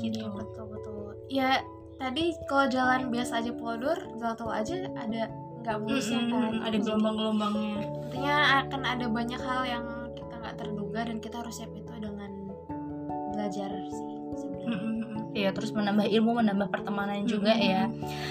Gitu. 0.00 0.24
Iya, 0.24 0.32
betul 0.32 0.64
betul. 0.72 1.08
Ya 1.28 1.60
tadi 2.00 2.32
kalau 2.48 2.66
jalan 2.72 3.12
biasa 3.12 3.44
aja 3.44 3.52
polodur 3.52 3.98
jalan 4.18 4.34
tol 4.38 4.50
aja 4.50 4.88
ada 4.96 5.30
nggak 5.64 5.76
mulusnya 5.80 6.20
Mm-mm, 6.20 6.32
kan? 6.32 6.52
ada 6.68 6.76
gelombang-gelombangnya. 6.76 7.76
intinya 8.10 8.36
akan 8.66 8.82
ada 8.84 9.06
banyak 9.08 9.40
hal 9.40 9.62
yang 9.64 9.84
kita 10.12 10.34
nggak 10.36 10.56
terduga 10.60 11.00
dan 11.08 11.16
kita 11.24 11.36
harus 11.40 11.54
siap 11.56 11.72
itu 11.72 11.92
dengan 11.96 12.30
belajar 13.32 13.70
sih 13.88 14.13
Iya, 15.34 15.50
terus 15.50 15.74
menambah 15.74 16.06
ilmu, 16.06 16.38
menambah 16.38 16.70
pertemanan 16.70 17.26
juga 17.26 17.58
Mm-mm. 17.58 17.66
ya. 17.74 17.82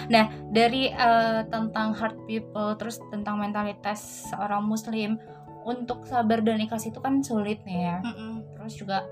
Nah, 0.08 0.26
dari 0.56 0.88
eh, 0.88 1.42
tentang 1.52 1.92
heart 1.92 2.16
people, 2.24 2.80
terus 2.80 2.96
tentang 3.12 3.44
mentalitas 3.44 4.32
seorang 4.32 4.64
muslim 4.64 5.20
untuk 5.68 6.08
sabar 6.08 6.40
dan 6.40 6.64
ikhlas 6.64 6.88
itu 6.88 7.04
kan 7.04 7.20
sulit 7.20 7.60
nih 7.68 7.92
ya. 7.92 7.98
Mm-mm. 8.08 8.56
Terus 8.56 8.74
juga 8.80 9.04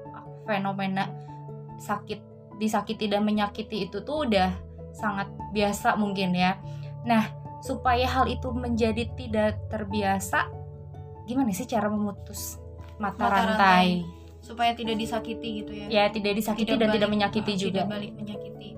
fenomena 0.47 1.11
sakit, 1.83 2.19
disakiti 2.63 3.11
dan 3.11 3.27
menyakiti 3.27 3.91
itu 3.91 3.99
tuh 4.07 4.23
udah 4.23 4.55
sangat 4.95 5.27
biasa 5.51 5.99
mungkin 5.99 6.31
ya. 6.31 6.55
Nah, 7.03 7.27
supaya 7.59 8.07
hal 8.07 8.31
itu 8.31 8.55
menjadi 8.55 9.03
tidak 9.19 9.59
terbiasa, 9.67 10.47
gimana 11.27 11.51
sih 11.51 11.67
cara 11.67 11.91
memutus 11.91 12.55
mata, 12.95 13.19
Mata 13.19 13.35
rantai? 13.35 14.20
Supaya 14.41 14.73
tidak 14.73 14.97
disakiti 14.97 15.61
gitu 15.63 15.71
ya. 15.77 15.87
Ya, 15.87 16.03
tidak 16.09 16.33
disakiti 16.33 16.73
dan 16.75 16.89
tidak 16.89 17.07
balik- 17.07 17.13
menyakiti 17.13 17.53
ah, 17.53 17.57
juga. 17.57 17.71
tidak 17.85 17.89
balik 17.93 18.11
menyakiti. 18.17 18.69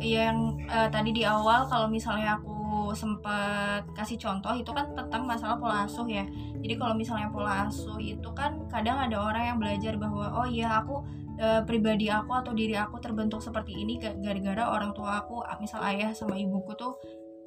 Iya, 0.00 0.32
yang 0.32 0.56
eh, 0.64 0.88
tadi 0.88 1.12
di 1.12 1.22
awal 1.28 1.68
kalau 1.68 1.84
misalnya 1.84 2.40
aku 2.40 2.90
sempat 2.96 3.84
kasih 3.92 4.16
contoh 4.16 4.56
itu 4.56 4.72
kan 4.72 4.88
tentang 4.96 5.28
masalah 5.28 5.60
pola 5.60 5.84
asuh 5.84 6.08
ya. 6.08 6.24
Jadi 6.56 6.74
kalau 6.80 6.96
misalnya 6.96 7.28
pola 7.28 7.68
asuh 7.68 8.00
itu 8.00 8.26
kan 8.32 8.64
kadang 8.72 8.96
ada 8.96 9.20
orang 9.20 9.44
yang 9.54 9.58
belajar 9.60 10.00
bahwa 10.00 10.40
oh 10.40 10.48
iya 10.48 10.80
aku 10.80 11.04
eh, 11.36 11.60
pribadi 11.68 12.08
aku 12.08 12.32
atau 12.32 12.56
diri 12.56 12.80
aku 12.80 12.96
terbentuk 12.96 13.44
seperti 13.44 13.76
ini 13.76 14.00
ga- 14.00 14.16
gara-gara 14.24 14.72
orang 14.72 14.96
tua 14.96 15.20
aku 15.20 15.44
misal 15.60 15.84
ayah 15.84 16.16
sama 16.16 16.40
ibuku 16.40 16.72
tuh 16.80 16.96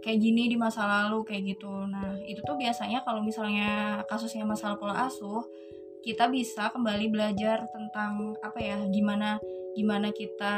kayak 0.05 0.21
gini 0.21 0.45
di 0.53 0.57
masa 0.59 0.85
lalu 0.85 1.25
kayak 1.25 1.57
gitu. 1.57 1.73
Nah 1.89 2.21
itu 2.21 2.37
tuh 2.45 2.53
biasanya 2.53 3.01
kalau 3.01 3.25
misalnya 3.25 3.97
kasusnya 4.05 4.45
masalah 4.45 4.77
pola 4.77 5.09
asuh 5.09 5.41
kita 6.03 6.27
bisa 6.27 6.67
kembali 6.69 7.07
belajar 7.07 7.63
tentang 7.71 8.35
apa 8.43 8.59
ya 8.59 8.77
gimana 8.91 9.39
gimana 9.73 10.11
kita 10.11 10.55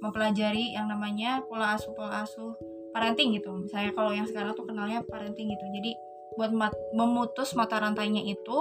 mempelajari 0.00 0.72
yang 0.72 0.88
namanya 0.88 1.44
pola 1.44 1.76
asuh 1.76 1.92
pola 1.92 2.24
asuh 2.24 2.56
parenting 2.90 3.36
gitu. 3.36 3.52
Misalnya 3.54 3.92
kalau 3.92 4.10
yang 4.10 4.26
sekarang 4.26 4.56
tuh 4.56 4.66
kenalnya 4.66 5.04
parenting 5.06 5.50
gitu. 5.52 5.64
Jadi 5.70 5.92
buat 6.34 6.50
mat- 6.54 6.78
memutus 6.94 7.52
mata 7.58 7.76
rantainya 7.76 8.22
itu 8.24 8.58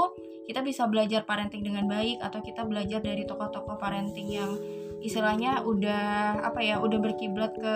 kita 0.50 0.66
bisa 0.66 0.90
belajar 0.90 1.24
parenting 1.24 1.62
dengan 1.62 1.86
baik 1.86 2.18
atau 2.20 2.42
kita 2.42 2.66
belajar 2.66 3.00
dari 3.00 3.24
tokoh-tokoh 3.24 3.78
parenting 3.78 4.28
yang 4.34 4.52
istilahnya 5.00 5.64
udah 5.64 6.42
apa 6.44 6.60
ya 6.60 6.82
udah 6.82 7.00
berkiblat 7.00 7.54
ke 7.56 7.76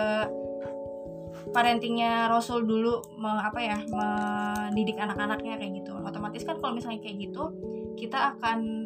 parentingnya 1.54 2.26
Rasul 2.26 2.66
dulu 2.66 3.00
me- 3.14 3.44
apa 3.46 3.60
ya 3.62 3.78
mendidik 3.86 4.98
anak-anaknya 4.98 5.56
kayak 5.56 5.72
gitu. 5.82 5.94
Otomatis 6.02 6.42
kan 6.42 6.58
kalau 6.58 6.74
misalnya 6.74 7.00
kayak 7.00 7.30
gitu 7.30 7.54
kita 7.94 8.36
akan 8.36 8.84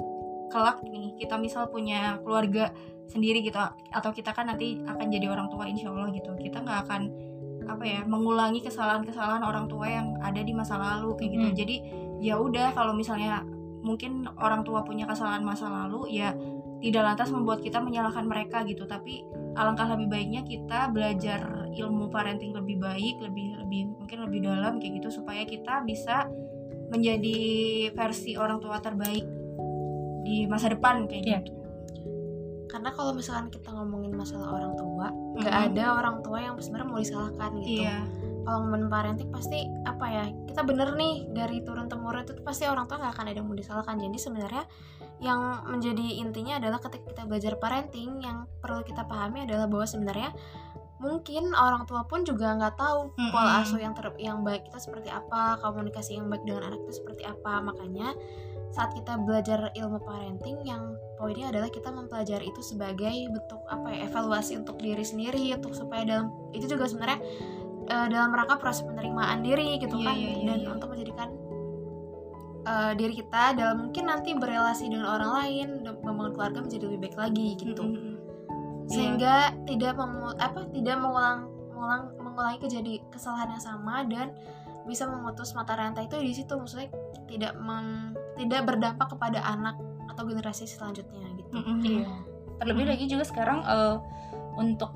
kelak 0.49 0.81
nih 0.88 1.12
kita 1.21 1.37
misal 1.37 1.68
punya 1.68 2.16
keluarga 2.25 2.73
sendiri 3.09 3.40
gitu 3.44 3.57
atau 3.92 4.11
kita 4.12 4.33
kan 4.37 4.49
nanti 4.49 4.81
akan 4.85 5.07
jadi 5.09 5.33
orang 5.33 5.49
tua 5.49 5.64
insya 5.68 5.92
Allah 5.92 6.12
gitu. 6.12 6.33
Kita 6.37 6.61
nggak 6.64 6.79
akan 6.88 7.03
apa 7.68 7.85
ya 7.85 8.01
mengulangi 8.09 8.64
kesalahan-kesalahan 8.64 9.44
orang 9.44 9.68
tua 9.68 9.87
yang 9.88 10.16
ada 10.25 10.40
di 10.40 10.53
masa 10.57 10.81
lalu 10.81 11.16
kayak 11.21 11.31
gitu. 11.37 11.47
Hmm. 11.53 11.57
jadi 11.57 11.77
ya 12.18 12.35
udah 12.40 12.73
kalau 12.73 12.97
misalnya 12.97 13.44
mungkin 13.85 14.27
orang 14.40 14.64
tua 14.64 14.83
punya 14.83 15.05
kesalahan 15.05 15.44
masa 15.44 15.68
lalu 15.68 16.16
ya 16.16 16.33
tidak 16.79 17.03
lantas 17.03 17.29
membuat 17.35 17.61
kita 17.61 17.83
menyalahkan 17.83 18.25
mereka 18.25 18.64
gitu. 18.64 18.88
Tapi 18.88 19.25
alangkah 19.57 19.88
lebih 19.97 20.09
baiknya 20.09 20.42
kita 20.47 20.88
belajar 20.92 21.68
ilmu 21.75 22.09
parenting 22.09 22.55
lebih 22.57 22.81
baik 22.81 23.21
lebih 23.21 23.59
lebih 23.61 23.92
mungkin 23.99 24.18
lebih 24.25 24.40
dalam 24.47 24.81
kayak 24.81 25.03
gitu 25.03 25.21
supaya 25.21 25.42
kita 25.44 25.85
bisa 25.85 26.27
menjadi 26.88 27.38
versi 27.92 28.35
orang 28.35 28.59
tua 28.59 28.81
terbaik 28.81 29.24
di 30.24 30.44
masa 30.44 30.72
depan 30.72 31.09
kayak 31.09 31.24
Iya. 31.24 31.38
gitu 31.40 31.57
karena 32.68 32.92
kalau 32.92 33.16
misalkan 33.16 33.48
kita 33.48 33.72
ngomongin 33.72 34.12
masalah 34.12 34.53
orang 34.53 34.77
tua 34.77 35.09
nggak 35.40 35.55
Mhm. 35.57 35.66
ada 35.72 35.85
orang 35.96 36.16
tua 36.20 36.38
yang 36.38 36.55
sebenarnya 36.61 36.88
mau 36.88 37.01
disalahkan 37.01 37.51
gitu 37.64 37.81
iya 37.81 38.05
kalau 38.44 38.64
ngomongin 38.64 38.88
parenting 38.88 39.29
pasti 39.29 39.61
apa 39.85 40.07
ya 40.09 40.24
kita 40.44 40.64
bener 40.64 40.96
nih 40.96 41.29
dari 41.33 41.61
turun 41.61 41.85
temurun 41.85 42.24
itu 42.24 42.33
pasti 42.40 42.64
orang 42.64 42.85
tua 42.85 42.96
nggak 42.96 43.12
akan 43.12 43.24
ada 43.29 43.37
yang 43.40 43.48
mau 43.48 43.57
disalahkan 43.57 43.96
jadi 43.96 44.16
sebenarnya 44.16 44.64
yang 45.18 45.40
menjadi 45.68 46.07
intinya 46.16 46.57
adalah 46.57 46.81
ketika 46.81 47.05
kita 47.09 47.22
belajar 47.24 47.53
parenting 47.57 48.20
yang 48.20 48.48
perlu 48.61 48.81
kita 48.85 49.05
pahami 49.05 49.44
adalah 49.44 49.68
bahwa 49.68 49.85
sebenarnya 49.85 50.31
mungkin 50.99 51.55
orang 51.55 51.87
tua 51.87 52.03
pun 52.11 52.27
juga 52.27 52.59
nggak 52.59 52.75
tahu 52.75 53.15
Mm-mm. 53.15 53.31
pola 53.31 53.63
asuh 53.63 53.79
yang 53.79 53.95
ter 53.95 54.11
yang 54.19 54.43
baik 54.43 54.67
kita 54.67 54.83
seperti 54.83 55.09
apa 55.11 55.55
komunikasi 55.63 56.19
yang 56.19 56.27
baik 56.27 56.43
dengan 56.43 56.75
anak 56.75 56.83
itu 56.87 57.03
seperti 57.03 57.23
apa 57.23 57.63
makanya 57.63 58.19
saat 58.69 58.93
kita 58.93 59.17
belajar 59.17 59.73
ilmu 59.73 60.03
parenting 60.05 60.61
yang 60.67 60.93
poinnya 61.17 61.49
adalah 61.49 61.73
kita 61.73 61.89
mempelajari 61.89 62.53
itu 62.53 62.61
sebagai 62.61 63.15
bentuk 63.33 63.63
apa 63.71 63.89
ya 63.95 64.11
evaluasi 64.11 64.61
untuk 64.61 64.77
diri 64.77 65.01
sendiri 65.07 65.55
untuk 65.57 65.73
supaya 65.73 66.05
dalam 66.05 66.35
itu 66.53 66.69
juga 66.69 66.85
sebenarnya 66.85 67.19
eh, 67.89 68.07
dalam 68.13 68.31
rangka 68.35 68.61
proses 68.61 68.85
penerimaan 68.85 69.41
diri 69.41 69.81
gitu 69.81 69.97
Iya, 69.97 70.07
kan 70.13 70.15
iya, 70.19 70.31
iya, 70.35 70.45
dan 70.53 70.59
iya. 70.61 70.69
untuk 70.69 70.89
menjadikan 70.93 71.29
eh, 72.69 72.93
diri 72.99 73.15
kita 73.17 73.43
dalam 73.57 73.77
mungkin 73.89 74.05
nanti 74.05 74.31
berrelasi 74.37 74.85
dengan 74.93 75.09
orang 75.17 75.31
lain 75.43 75.69
membangun 76.05 76.33
keluarga 76.37 76.59
menjadi 76.61 76.85
lebih 76.93 77.01
baik 77.09 77.17
lagi 77.17 77.49
gitu 77.57 77.85
Mm-mm. 77.87 78.08
Sehingga 78.88 79.35
tidak 79.64 79.94
memu 79.94 80.33
apa 80.35 80.64
tidak 80.70 80.96
mengulang 80.96 81.44
mengulang 81.70 82.03
mengulangi 82.16 82.59
kejadi 82.59 83.05
kesalahan 83.09 83.53
yang 83.53 83.62
sama 83.62 84.03
dan 84.05 84.33
bisa 84.83 85.05
memutus 85.05 85.53
mata 85.53 85.77
rantai 85.77 86.09
itu 86.09 86.16
di 86.16 86.33
situ 86.33 86.48
maksudnya 86.51 86.88
tidak 87.29 87.53
mem- 87.55 88.16
tidak 88.35 88.64
berdampak 88.64 89.07
kepada 89.07 89.44
anak 89.44 89.77
atau 90.09 90.24
generasi 90.24 90.64
selanjutnya 90.64 91.29
gitu. 91.37 91.53
Mm-mm. 91.53 91.79
Iya. 91.85 92.09
Terlebih 92.59 92.85
Mhm. 92.85 92.90
lagi 92.90 93.05
juga 93.07 93.24
sekarang 93.24 93.61
eh, 93.62 93.96
untuk 94.57 94.90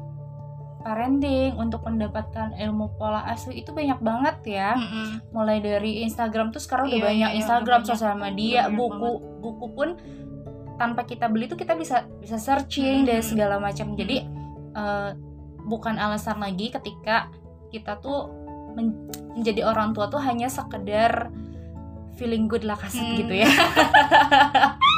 parenting, 0.80 1.54
untuk 1.54 1.86
mendapatkan 1.86 2.58
ilmu 2.58 2.98
pola 2.98 3.22
asuh 3.28 3.52
itu 3.52 3.70
banyak 3.70 4.00
banget 4.00 4.36
ya. 4.48 4.74
Mm-mm. 4.74 5.30
Mulai 5.30 5.60
dari 5.60 6.02
Instagram 6.02 6.50
tuh 6.50 6.58
sekarang 6.58 6.90
udah 6.90 6.98
Iya, 6.98 7.06
banyak 7.06 7.30
iya, 7.30 7.38
Instagram, 7.38 7.80
udah 7.80 7.86
banyak. 7.86 7.92
sosial 7.94 8.16
media, 8.16 8.60
buku, 8.66 9.10
buku 9.38 9.66
pun 9.70 9.88
tanpa 10.82 11.06
kita 11.06 11.30
beli 11.30 11.46
tuh 11.46 11.54
kita 11.54 11.78
bisa 11.78 12.10
bisa 12.18 12.34
searching 12.36 13.02
Mhm. 13.02 13.06
dan 13.06 13.20
segala 13.22 13.56
macam. 13.56 13.94
Jadi 13.94 14.26
eh, 14.72 15.10
bukan 15.62 15.94
alasan 15.94 16.40
lagi 16.40 16.68
ketika 16.68 17.30
kita 17.68 18.00
tuh 18.00 18.26
men- 18.72 19.06
menjadi 19.32 19.62
orang 19.64 19.92
tua 19.92 20.08
tuh 20.08 20.18
hanya 20.18 20.48
sekedar 20.48 21.30
feeling 22.14 22.44
good 22.44 22.64
lah 22.64 22.74
kasat 22.74 22.98
Hmm. 23.00 23.16
gitu 23.16 23.34
ya. 23.36 23.48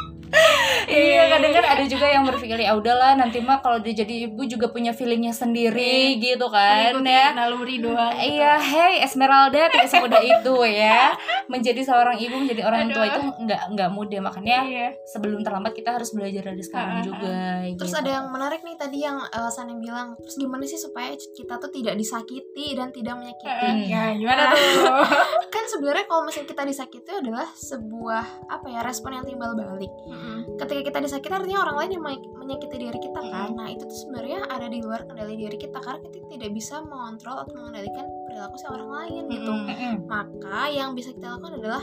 iya 0.94 1.22
kadang 1.28 1.52
kan 1.52 1.64
ada 1.66 1.84
juga 1.84 2.06
yang 2.06 2.22
berpikir 2.22 2.56
ya 2.56 2.72
udahlah 2.72 3.12
nanti 3.14 3.38
mah 3.38 3.58
kalau 3.58 3.78
dia 3.78 3.92
jadi 3.96 4.30
ibu 4.30 4.42
juga 4.44 4.70
punya 4.70 4.90
feelingnya 4.90 5.34
sendiri 5.34 6.16
gitu 6.16 6.46
kan 6.48 6.94
Mengikuti 6.94 7.10
ya 7.10 7.26
naluri 7.34 7.76
doang 7.78 8.14
gitu. 8.14 8.34
Iya, 8.34 8.52
hey 8.56 8.94
Esmeralda 9.02 9.66
tidak 9.68 9.88
semudah 9.88 10.22
itu 10.22 10.56
ya. 10.64 11.12
Menjadi 11.52 11.80
seorang 11.82 12.16
ibu, 12.16 12.36
menjadi 12.36 12.62
orang 12.64 12.88
tua 12.88 13.04
Aduh. 13.04 13.12
itu 13.12 13.20
nggak 13.44 13.60
nggak 13.74 13.90
mudah. 13.90 14.20
Makanya 14.22 14.58
iya 14.64 14.86
sebelum 15.04 15.42
terlambat 15.42 15.72
kita 15.72 15.92
harus 15.92 16.12
belajar 16.12 16.42
dari 16.44 16.62
sekarang 16.62 16.94
Ah, 16.94 17.02
juga. 17.02 17.38
Terus 17.76 17.92
gitu. 17.92 18.00
ada 18.00 18.10
yang 18.20 18.26
menarik 18.30 18.60
nih 18.62 18.76
tadi 18.76 18.98
yang 19.02 19.18
uh, 19.18 19.50
Sanem 19.50 19.78
bilang, 19.78 20.14
terus 20.20 20.36
gimana 20.36 20.62
sih 20.64 20.78
supaya 20.78 21.10
kita 21.12 21.58
tuh 21.58 21.68
tidak 21.68 21.94
disakiti 21.94 22.72
dan 22.72 22.88
tidak 22.90 23.14
menyakiti? 23.16 23.50
Hmm. 23.64 23.82
ya 23.84 24.12
gimana 24.14 24.42
tuh 24.52 25.04
kan 25.54 25.64
sebenarnya 25.66 26.04
kalau 26.04 26.22
misalnya 26.24 26.48
kita 26.48 26.62
disakiti 26.64 27.10
adalah 27.10 27.48
sebuah 27.50 28.24
apa 28.46 28.66
ya 28.68 28.80
respon 28.80 29.10
yang 29.14 29.24
timbal 29.24 29.52
balik. 29.52 29.90
Mm-mm. 30.06 30.56
Ketika 30.56 30.80
kita 30.84 31.00
disakiti 31.00 31.32
artinya 31.32 31.64
orang 31.64 31.76
lain 31.80 31.90
yang 31.96 32.04
men- 32.04 32.28
menyakiti 32.36 32.76
diri 32.76 32.98
kita 33.00 33.20
kan. 33.24 33.48
Mm. 33.50 33.56
Nah 33.56 33.68
itu 33.72 33.88
tuh 33.88 33.98
sebenarnya 34.04 34.44
ada 34.46 34.66
di 34.68 34.78
luar 34.84 35.08
kendali 35.08 35.34
diri 35.34 35.56
kita 35.56 35.80
karena 35.80 36.04
kita 36.04 36.28
tidak 36.28 36.50
bisa 36.52 36.84
mengontrol 36.84 37.40
atau 37.40 37.52
mengendalikan 37.56 38.04
perilaku 38.28 38.54
si 38.60 38.66
orang 38.68 38.90
lain 38.92 39.22
gitu. 39.32 39.52
Mm-mm. 39.52 39.94
Maka 40.04 40.60
yang 40.68 40.92
bisa 40.92 41.16
kita 41.16 41.34
lakukan 41.34 41.56
adalah 41.56 41.82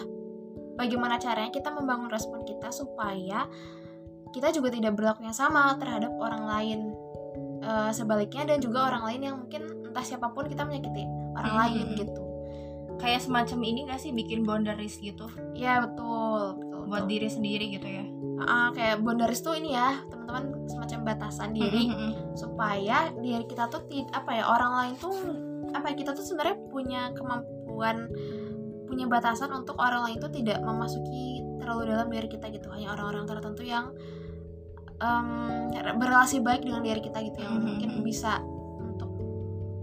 bagaimana 0.78 1.18
caranya 1.18 1.50
kita 1.50 1.74
membangun 1.74 2.08
respon 2.08 2.46
kita 2.46 2.70
supaya 2.70 3.50
kita 4.32 4.54
juga 4.54 4.70
tidak 4.72 4.96
berlaku 4.96 5.26
yang 5.26 5.36
sama 5.36 5.76
terhadap 5.76 6.14
orang 6.16 6.46
lain 6.46 6.80
Eh, 7.62 7.92
sebaliknya 7.94 8.50
dan 8.50 8.58
juga 8.58 8.90
orang 8.90 9.06
lain 9.06 9.22
yang 9.22 9.36
mungkin 9.38 9.62
entah 9.86 10.02
siapa 10.02 10.34
pun 10.34 10.50
kita 10.50 10.66
menyakiti 10.66 11.06
orang 11.38 11.54
Hmm. 11.54 11.62
lain 11.62 11.88
gitu. 11.94 12.22
kayak 12.98 13.22
semacam 13.22 13.60
ini 13.66 13.80
gak 13.86 13.98
sih 13.98 14.14
bikin 14.14 14.46
boundaries 14.46 14.98
gitu 14.98 15.26
Ya 15.54 15.82
betul, 15.82 16.58
betul. 16.58 16.82
buat 16.86 17.06
betul. 17.06 17.12
diri 17.18 17.28
sendiri 17.30 17.66
gitu 17.74 17.86
ya 17.86 18.06
Ah, 18.42 18.70
kayak 18.72 19.00
boundaries 19.00 19.40
tuh 19.40 19.54
ini 19.54 19.74
ya 19.74 20.02
teman-teman 20.10 20.66
semacam 20.66 21.00
batasan 21.06 21.52
diri 21.52 21.90
Mm-mm. 21.90 22.34
supaya 22.34 23.14
diri 23.16 23.46
kita 23.46 23.68
tuh 23.68 23.86
apa 24.12 24.32
ya 24.32 24.44
orang 24.46 24.72
lain 24.74 24.94
tuh 24.98 25.14
apa 25.72 25.86
ya, 25.88 25.96
kita 25.96 26.12
tuh 26.12 26.26
sebenarnya 26.26 26.58
punya 26.68 27.02
kemampuan 27.14 28.10
punya 28.86 29.08
batasan 29.08 29.52
untuk 29.52 29.78
orang 29.78 30.04
lain 30.04 30.18
tuh 30.18 30.28
tidak 30.28 30.60
memasuki 30.60 31.40
terlalu 31.58 31.94
dalam 31.94 32.10
diri 32.10 32.28
kita 32.28 32.50
gitu 32.50 32.68
hanya 32.70 32.92
orang-orang 32.92 33.24
tertentu 33.24 33.64
yang 33.64 33.94
em, 34.98 35.70
berrelasi 35.96 36.42
baik 36.42 36.62
dengan 36.62 36.82
diri 36.82 37.00
kita 37.00 37.22
gitu 37.24 37.40
yang 37.40 37.56
Mhm. 37.56 37.64
mungkin 37.64 37.90
bisa 38.02 38.42
untuk 38.78 39.10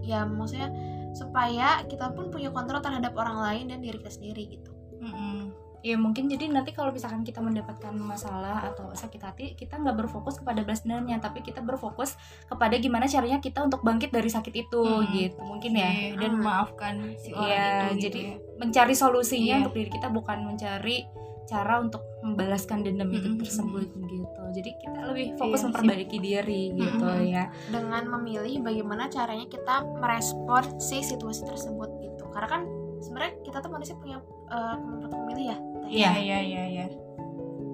ya 0.01 0.23
maksudnya 0.23 0.69
supaya 1.11 1.81
kita 1.85 2.13
pun 2.13 2.29
punya 2.29 2.53
kontrol 2.53 2.79
terhadap 2.79 3.15
orang 3.15 3.39
lain 3.39 3.65
dan 3.67 3.79
diri 3.79 3.97
kita 3.97 4.11
sendiri 4.11 4.43
gitu 4.51 4.71
Mm-mm. 4.99 5.48
Ya 5.79 5.95
mungkin 5.95 6.27
jadi 6.27 6.51
nanti 6.51 6.75
kalau 6.75 6.91
misalkan 6.91 7.23
kita 7.23 7.39
mendapatkan 7.39 7.95
masalah 7.95 8.67
atau 8.67 8.91
sakit 8.91 9.21
hati, 9.23 9.45
kita 9.55 9.79
nggak 9.79 9.95
berfokus 9.95 10.35
kepada 10.35 10.59
balas 10.61 10.83
dendamnya, 10.83 11.17
tapi 11.17 11.39
kita 11.39 11.63
berfokus 11.63 12.19
kepada 12.45 12.75
gimana 12.75 13.07
caranya 13.07 13.39
kita 13.39 13.63
untuk 13.63 13.79
bangkit 13.79 14.11
dari 14.11 14.27
sakit 14.27 14.53
itu, 14.59 14.83
Hmm. 14.83 15.07
gitu 15.09 15.39
mungkin 15.39 15.71
ya. 15.73 15.87
Iya, 15.87 16.19
dan 16.19 16.31
Hmm. 16.35 16.43
maafkan 16.43 16.95
si 17.15 17.31
orang 17.31 17.47
Iya, 17.47 17.63
itu 17.63 17.87
gitu 17.87 18.03
jadi 18.03 18.19
ya. 18.19 18.35
mencari 18.59 18.93
solusinya 18.93 19.55
Iya. 19.55 19.59
untuk 19.63 19.73
diri 19.73 19.89
kita 19.89 20.07
bukan 20.09 20.37
mencari 20.43 20.97
cara 21.45 21.81
untuk 21.81 22.03
membalaskan 22.21 22.85
dendam 22.85 23.09
itu 23.09 23.25
Mm-mm. 23.25 23.41
tersebut 23.41 23.89
gitu. 23.89 24.41
Jadi 24.53 24.69
kita 24.77 24.99
lebih 25.01 25.33
fokus 25.33 25.59
Iya, 25.59 25.65
memperbaiki 25.65 26.17
diri 26.19 26.61
gitu 26.75 27.07
Mm-mm. 27.07 27.25
ya. 27.25 27.49
dengan 27.71 28.03
memilih 28.05 28.61
bagaimana 28.61 29.07
caranya 29.07 29.47
kita 29.47 29.81
merespon 29.97 30.77
si 30.77 31.01
situasi 31.01 31.47
tersebut 31.47 31.89
gitu 32.03 32.29
karena 32.29 32.49
kan 32.51 32.61
sebenarnya 32.99 33.33
kita 33.43 33.57
tuh 33.63 33.71
manusia 33.71 33.95
punya 33.95 34.19
kemampuan 34.47 35.03
untuk 35.07 35.19
memilih 35.23 35.45
ya 35.55 35.57
Iya. 35.89 36.11
iya 36.21 36.39
iya 36.45 36.63
iya. 36.69 36.85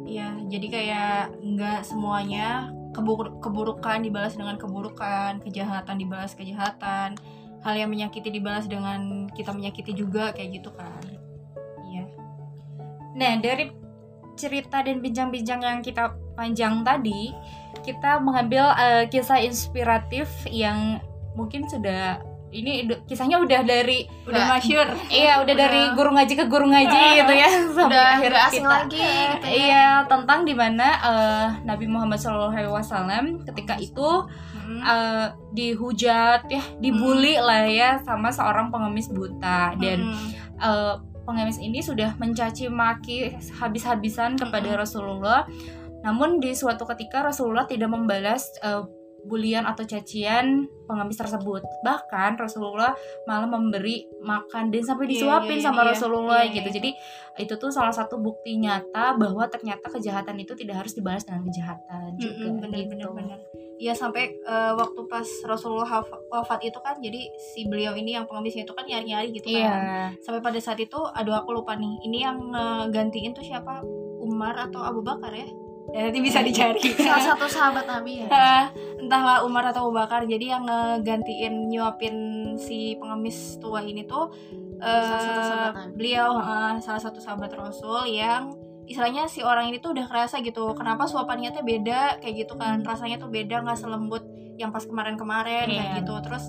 Iya 0.05 0.27
jadi 0.47 0.67
kayak 0.69 1.19
nggak 1.43 1.79
semuanya 1.83 2.71
kebur- 2.95 3.41
keburukan 3.43 3.99
dibalas 4.05 4.37
dengan 4.39 4.55
keburukan 4.55 5.43
kejahatan 5.43 5.99
dibalas 5.99 6.31
kejahatan 6.37 7.19
hal 7.65 7.73
yang 7.73 7.89
menyakiti 7.89 8.29
dibalas 8.29 8.69
dengan 8.69 9.25
kita 9.33 9.49
menyakiti 9.49 9.97
juga 9.97 10.29
kayak 10.31 10.61
gitu 10.61 10.69
kan. 10.77 11.01
Iya. 11.89 12.05
Nah, 13.17 13.33
dari 13.41 13.73
cerita 14.37 14.85
dan 14.85 15.01
bincang-bincang 15.01 15.65
yang 15.65 15.79
kita 15.81 16.13
panjang 16.37 16.85
tadi, 16.85 17.33
kita 17.81 18.21
mengambil 18.21 18.69
eh, 18.77 19.09
kisah 19.09 19.41
inspiratif 19.41 20.29
yang 20.45 21.01
mungkin 21.33 21.65
sudah 21.65 22.21
ini 22.55 22.87
kisahnya 23.03 23.43
udah 23.43 23.61
dari 23.67 24.07
udah 24.23 24.43
masyur 24.47 24.87
iya 25.11 25.43
udah 25.43 25.55
dari 25.55 25.81
Udah. 25.91 25.95
guru 25.97 26.09
ngaji 26.15 26.33
ke 26.39 26.45
guru 26.47 26.65
ngaji 26.71 26.99
gitu 27.19 27.33
ya 27.35 27.49
sampai 27.75 27.85
udah 27.91 28.07
nggak 28.23 28.43
asing 28.47 28.63
kita 28.65 28.71
lagi 28.71 29.03
gitu 29.03 29.45
ya. 29.45 29.55
Iya, 29.55 29.87
tentang 30.07 30.39
di 30.47 30.53
mana 30.55 30.87
eh, 31.03 31.47
Nabi 31.67 31.85
Muhammad 31.91 32.19
SAW 32.21 32.55
ketika 33.43 33.75
itu 33.77 34.09
eh, 34.65 35.27
dihujat 35.51 36.47
ya, 36.47 36.63
dibully 36.79 37.35
lah 37.37 37.67
ya 37.67 37.99
sama 38.01 38.31
seorang 38.31 38.71
pengemis 38.71 39.11
buta 39.11 39.75
dan 39.77 39.99
Mm-mm. 40.07 40.29
eh, 40.63 40.95
pengemis 41.25 41.57
ini 41.57 41.81
sudah 41.81 42.13
mencaci 42.21 42.69
maki 42.69 43.33
habis-habisan 43.57 44.37
kepada 44.37 44.73
Mm-mm. 44.73 44.81
Rasulullah. 44.81 45.43
Namun 46.05 46.37
di 46.37 46.53
suatu 46.53 46.85
ketika 46.85 47.25
Rasulullah 47.25 47.65
tidak 47.65 47.89
membalas 47.89 48.45
eh, 48.61 48.83
bulian 49.25 49.65
atau 49.65 49.81
cacian 49.83 50.69
pengemis 50.85 51.17
tersebut. 51.17 51.65
Bahkan 51.81 52.37
Rasulullah 52.37 52.93
malah 53.25 53.49
memberi 53.49 54.05
makan 54.21 54.69
dan 54.69 54.85
sampai 54.85 55.09
Iya, 55.09 55.11
disuapin 55.17 55.57
iya, 55.57 55.61
iya, 55.61 55.65
sama 55.65 55.81
iya. 55.81 55.89
Rasulullah 55.91 56.41
Iya, 56.45 56.53
gitu. 56.55 56.69
iya. 56.69 56.75
Jadi 56.77 56.89
itu 57.35 57.53
tuh 57.57 57.67
salah 57.67 57.91
satu 57.91 58.21
bukti 58.21 58.55
nyata 58.55 59.17
bahwa 59.17 59.43
ternyata 59.49 59.89
kejahatan 59.89 60.37
itu 60.39 60.53
tidak 60.53 60.85
harus 60.85 60.93
dibalas 60.93 61.25
dengan 61.25 61.43
kejahatan 61.43 62.15
juga 62.15 62.47
Mm-mm, 62.47 62.61
bener 62.63 62.77
gitu. 62.85 62.91
bener 62.95 63.09
bener 63.11 63.39
Iya 63.75 63.91
sampai 63.91 64.39
eh, 64.39 64.71
waktu 64.71 65.03
pas 65.11 65.27
Rasulullah 65.43 65.99
wafat 66.31 66.63
itu 66.63 66.79
kan 66.79 66.95
jadi 66.95 67.27
si 67.35 67.67
beliau 67.67 67.91
ini 67.91 68.15
yang 68.15 68.23
pengemisnya 68.23 68.63
itu 68.63 68.71
kan 68.71 68.87
nyari-nyari 68.87 69.35
gitu 69.35 69.51
Iya. 69.51 69.67
kan 69.67 69.79
sampai 70.23 70.39
pada 70.39 70.59
saat 70.63 70.79
itu 70.79 70.95
aduh 70.95 71.35
aku 71.35 71.51
lupa 71.51 71.75
nih 71.75 71.91
ini 72.07 72.23
yang 72.23 72.39
gantiin 72.87 73.35
tuh 73.35 73.43
siapa 73.43 73.83
Umar 74.23 74.55
atau 74.55 74.79
Abu 74.79 75.03
Bakar 75.03 75.35
ya 75.35 75.43
ya 75.91 76.07
nanti 76.07 76.19
bisa 76.19 76.39
dicari. 76.39 76.81
Salah 77.05 77.23
satu 77.25 77.45
sahabat 77.45 77.85
Nabi 77.85 78.23
ya. 78.23 78.27
Eh, 78.27 78.63
entahlah 78.99 79.43
Umar 79.43 79.69
atau 79.69 79.87
Abu 79.87 79.95
Bakar. 79.95 80.23
Jadi 80.23 80.45
yang 80.47 80.63
ngegantiin 80.63 81.69
nyuapin 81.69 82.15
si 82.55 82.95
pengemis 82.95 83.57
tua 83.57 83.81
ini 83.81 84.03
tuh 84.03 84.33
eh, 84.75 84.81
Salah 84.81 85.21
satu 85.21 85.41
sahabat 85.41 85.73
Nabi. 85.75 85.91
beliau 85.93 86.29
eh, 86.35 86.73
salah 86.79 87.01
satu 87.01 87.19
sahabat 87.19 87.51
Rasul 87.51 88.09
yang 88.09 88.55
istilahnya 88.85 89.25
si 89.25 89.41
orang 89.41 89.67
ini 89.67 89.77
tuh 89.77 89.93
udah 89.93 90.05
kerasa 90.05 90.39
gitu. 90.39 90.73
Kenapa 90.73 91.05
suapannya 91.05 91.51
tuh 91.51 91.61
beda? 91.61 92.17
Kayak 92.19 92.45
gitu 92.45 92.53
kan. 92.55 92.81
Rasanya 92.81 93.17
tuh 93.17 93.29
beda 93.29 93.61
nggak 93.61 93.77
selembut 93.77 94.21
yang 94.55 94.69
pas 94.69 94.83
kemarin-kemarin 94.83 95.67
kayak 95.67 95.83
Iya. 95.83 95.97
gitu. 96.01 96.13
Terus 96.21 96.45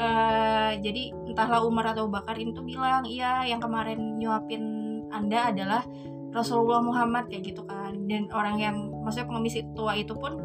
eh 0.00 0.70
jadi 0.80 1.02
entahlah 1.28 1.60
Umar 1.60 1.92
atau 1.92 2.08
Bakar 2.08 2.32
ini 2.34 2.50
tuh 2.50 2.64
bilang 2.64 3.04
iya 3.04 3.44
yang 3.44 3.60
kemarin 3.60 4.16
nyuapin 4.16 4.62
anda 5.10 5.52
adalah 5.52 5.82
Rasulullah 6.30 6.82
Muhammad 6.82 7.26
kayak 7.30 7.54
gitu 7.54 7.62
kan. 7.66 7.94
Dan 8.06 8.30
orang 8.30 8.56
yang 8.58 8.76
maksudnya 9.02 9.26
pengemis 9.30 9.58
tua 9.74 9.94
itu 9.98 10.14
pun 10.14 10.38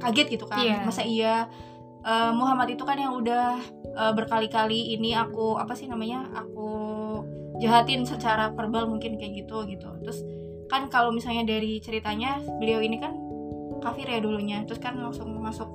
kaget 0.00 0.26
gitu 0.38 0.46
kan. 0.48 0.60
Iya. 0.60 0.76
masa 0.84 1.02
iya 1.02 1.48
eh, 2.04 2.32
Muhammad 2.32 2.68
itu 2.72 2.84
kan 2.84 2.98
yang 3.00 3.16
udah 3.16 3.58
eh, 3.96 4.12
berkali-kali 4.12 4.94
ini 4.96 5.16
aku 5.16 5.56
apa 5.56 5.72
sih 5.72 5.88
namanya 5.88 6.28
aku 6.36 6.68
jahatin 7.56 8.04
secara 8.04 8.52
verbal 8.52 8.86
mungkin 8.90 9.16
kayak 9.16 9.46
gitu 9.46 9.64
gitu. 9.66 9.88
Terus 10.04 10.20
kan 10.66 10.90
kalau 10.90 11.14
misalnya 11.14 11.46
dari 11.46 11.78
ceritanya 11.80 12.42
beliau 12.60 12.82
ini 12.82 13.00
kan 13.00 13.16
kafir 13.80 14.06
ya 14.08 14.20
dulunya. 14.20 14.62
Terus 14.68 14.80
kan 14.82 14.98
langsung 15.00 15.32
masuk 15.40 15.68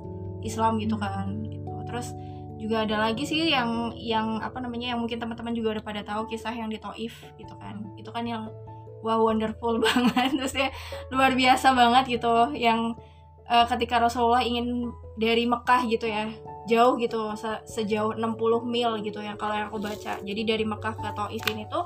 Islam 0.46 0.78
gitu 0.78 0.94
kan 0.98 1.42
gitu. 1.46 1.72
Terus 1.88 2.14
juga 2.62 2.86
ada 2.86 3.10
lagi 3.10 3.26
sih 3.26 3.50
yang 3.50 3.90
yang 3.98 4.38
apa 4.38 4.62
namanya 4.62 4.94
yang 4.94 5.02
mungkin 5.02 5.18
teman-teman 5.18 5.50
juga 5.50 5.78
udah 5.78 5.84
pada 5.84 6.02
tahu 6.06 6.30
kisah 6.30 6.54
yang 6.54 6.70
di 6.70 6.78
Taif 6.78 7.26
gitu 7.34 7.54
kan. 7.58 7.82
Itu 7.98 8.14
kan 8.14 8.22
yang 8.22 8.46
wow 9.02 9.20
wonderful 9.20 9.78
banget. 9.84 10.32
Terus 10.38 10.54
ya 10.56 10.68
luar 11.10 11.34
biasa 11.34 11.74
banget 11.74 12.18
gitu 12.18 12.54
yang 12.56 12.94
eh, 13.50 13.66
ketika 13.68 14.00
Rasulullah 14.00 14.40
ingin 14.40 14.90
dari 15.20 15.44
Mekah 15.44 15.84
gitu 15.90 16.08
ya 16.08 16.32
jauh 16.70 16.94
gitu 16.94 17.34
se- 17.34 17.62
sejauh 17.66 18.14
60 18.14 18.38
mil 18.64 18.90
gitu 19.02 19.18
yang 19.18 19.34
kalau 19.34 19.58
yang 19.58 19.68
aku 19.68 19.82
baca. 19.82 20.22
Jadi 20.22 20.40
dari 20.46 20.64
Mekah 20.64 20.94
ke 20.94 21.08
Taif 21.10 21.42
ini 21.50 21.66
tuh 21.66 21.84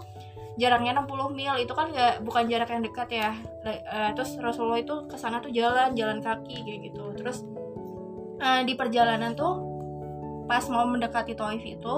jaraknya 0.61 1.01
60 1.01 1.33
mil. 1.33 1.55
Itu 1.57 1.73
kan 1.73 1.91
nggak 1.91 2.23
bukan 2.23 2.45
jarak 2.49 2.69
yang 2.71 2.83
dekat 2.85 3.09
ya. 3.09 3.31
Eh, 3.65 4.11
terus 4.13 4.37
Rasulullah 4.37 4.81
itu 4.81 5.09
ke 5.09 5.17
sana 5.17 5.41
tuh 5.41 5.51
jalan 5.51 5.97
jalan 5.97 6.21
kaki 6.21 6.57
kayak 6.63 6.81
gitu. 6.93 7.05
Terus 7.17 7.43
eh, 8.41 8.63
di 8.69 8.77
perjalanan 8.77 9.33
tuh 9.33 9.77
pas 10.47 10.63
mau 10.71 10.87
mendekati 10.87 11.35
Taif 11.35 11.65
itu 11.67 11.95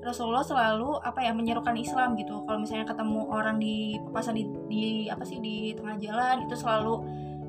Rasulullah 0.00 0.44
selalu 0.44 0.96
apa 1.04 1.20
ya 1.20 1.32
menyerukan 1.36 1.76
Islam 1.76 2.16
gitu. 2.16 2.42
Kalau 2.48 2.58
misalnya 2.60 2.88
ketemu 2.88 3.20
orang 3.28 3.60
di 3.60 4.00
papasan 4.08 4.36
di, 4.36 4.44
di 4.66 4.82
apa 5.12 5.24
sih 5.28 5.38
di 5.38 5.76
tengah 5.76 6.00
jalan 6.00 6.48
itu 6.48 6.56
selalu 6.56 6.94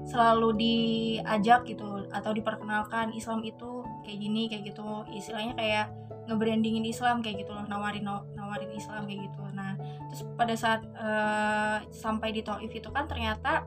selalu 0.01 0.49
diajak 0.57 1.63
gitu 1.69 2.09
atau 2.11 2.31
diperkenalkan 2.33 3.13
Islam 3.15 3.45
itu 3.47 3.85
kayak 4.03 4.19
gini 4.19 4.51
kayak 4.51 4.63
gitu. 4.73 5.07
Istilahnya 5.15 5.55
kayak 5.55 5.85
ngebrandingin 6.27 6.85
Islam 6.85 7.23
kayak 7.23 7.47
gitu 7.47 7.51
loh 7.55 7.65
nawarin 7.65 8.05
nawarin 8.35 8.71
Islam 8.75 9.07
kayak 9.07 9.31
gitu. 9.31 9.41
Nah 9.55 9.79
terus 10.11 10.21
pada 10.35 10.55
saat 10.59 10.81
eh, 10.83 11.77
sampai 11.87 12.35
di 12.35 12.43
Taif 12.43 12.71
itu 12.71 12.89
kan 12.91 13.07
ternyata 13.07 13.63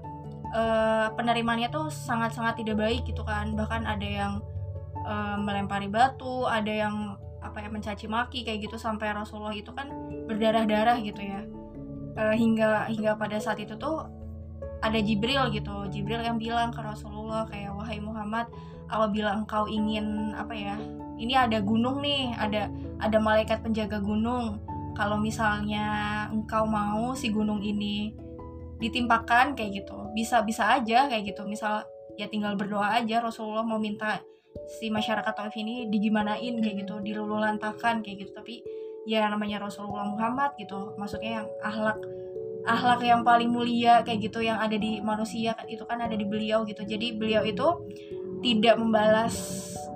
eh, 0.52 1.08
penerimaannya 1.16 1.72
tuh 1.72 1.88
sangat-sangat 1.88 2.60
tidak 2.60 2.76
baik 2.84 3.08
gitu 3.08 3.24
kan. 3.24 3.56
Bahkan 3.56 3.88
ada 3.88 4.04
yang 4.04 4.32
eh, 5.00 5.36
melempari 5.40 5.88
batu 5.88 6.44
ada 6.44 6.68
yang 6.68 7.23
apa 7.44 7.60
ya 7.60 7.68
mencaci 7.68 8.08
maki 8.08 8.42
kayak 8.42 8.64
gitu 8.64 8.80
sampai 8.80 9.12
Rasulullah 9.12 9.52
itu 9.52 9.70
kan 9.76 9.92
berdarah-darah 10.24 10.98
gitu 11.04 11.20
ya. 11.20 11.44
Eh, 12.14 12.34
hingga 12.38 12.88
hingga 12.88 13.18
pada 13.20 13.36
saat 13.36 13.60
itu 13.60 13.76
tuh 13.76 14.08
ada 14.80 14.98
Jibril 14.98 15.52
gitu. 15.52 15.86
Jibril 15.92 16.24
yang 16.24 16.40
bilang 16.40 16.72
ke 16.72 16.80
Rasulullah 16.80 17.44
kayak 17.44 17.76
wahai 17.76 18.00
Muhammad 18.00 18.48
apabila 18.88 19.36
engkau 19.36 19.64
ingin 19.68 20.36
apa 20.36 20.52
ya 20.52 20.76
ini 21.16 21.34
ada 21.34 21.58
gunung 21.62 22.04
nih 22.04 22.36
ada 22.36 22.72
ada 23.00 23.18
malaikat 23.20 23.60
penjaga 23.60 24.00
gunung. 24.00 24.58
Kalau 24.94 25.18
misalnya 25.18 26.26
engkau 26.30 26.64
mau 26.70 27.12
si 27.18 27.28
gunung 27.34 27.60
ini 27.60 28.14
ditimpakan 28.78 29.58
kayak 29.58 29.84
gitu. 29.84 30.10
Bisa 30.14 30.42
bisa 30.46 30.78
aja 30.78 31.10
kayak 31.10 31.34
gitu. 31.34 31.42
Misal 31.46 31.82
ya 32.14 32.30
tinggal 32.30 32.54
berdoa 32.54 32.94
aja 32.94 33.18
Rasulullah 33.18 33.66
mau 33.66 33.82
minta 33.82 34.22
si 34.66 34.88
masyarakat 34.88 35.34
Taif 35.34 35.54
ini 35.58 35.86
digimanain 35.90 36.54
kayak 36.60 36.86
gitu 36.86 37.00
dilululantakan 37.00 38.00
kayak 38.00 38.26
gitu. 38.26 38.32
Tapi 38.34 38.64
ya 39.04 39.28
namanya 39.28 39.64
Rasulullah 39.68 40.08
Muhammad 40.08 40.56
gitu 40.56 40.96
maksudnya 40.96 41.44
yang 41.44 41.48
ahlak 41.60 42.00
ahlak 42.64 43.04
yang 43.04 43.20
paling 43.20 43.52
mulia 43.52 44.00
kayak 44.00 44.32
gitu 44.32 44.40
yang 44.40 44.56
ada 44.56 44.72
di 44.80 44.96
manusia 45.04 45.52
itu 45.68 45.84
kan 45.84 46.00
ada 46.00 46.16
di 46.16 46.24
beliau 46.24 46.64
gitu. 46.64 46.82
Jadi 46.82 47.12
beliau 47.16 47.44
itu 47.44 47.66
tidak 48.40 48.76
membalas 48.76 49.36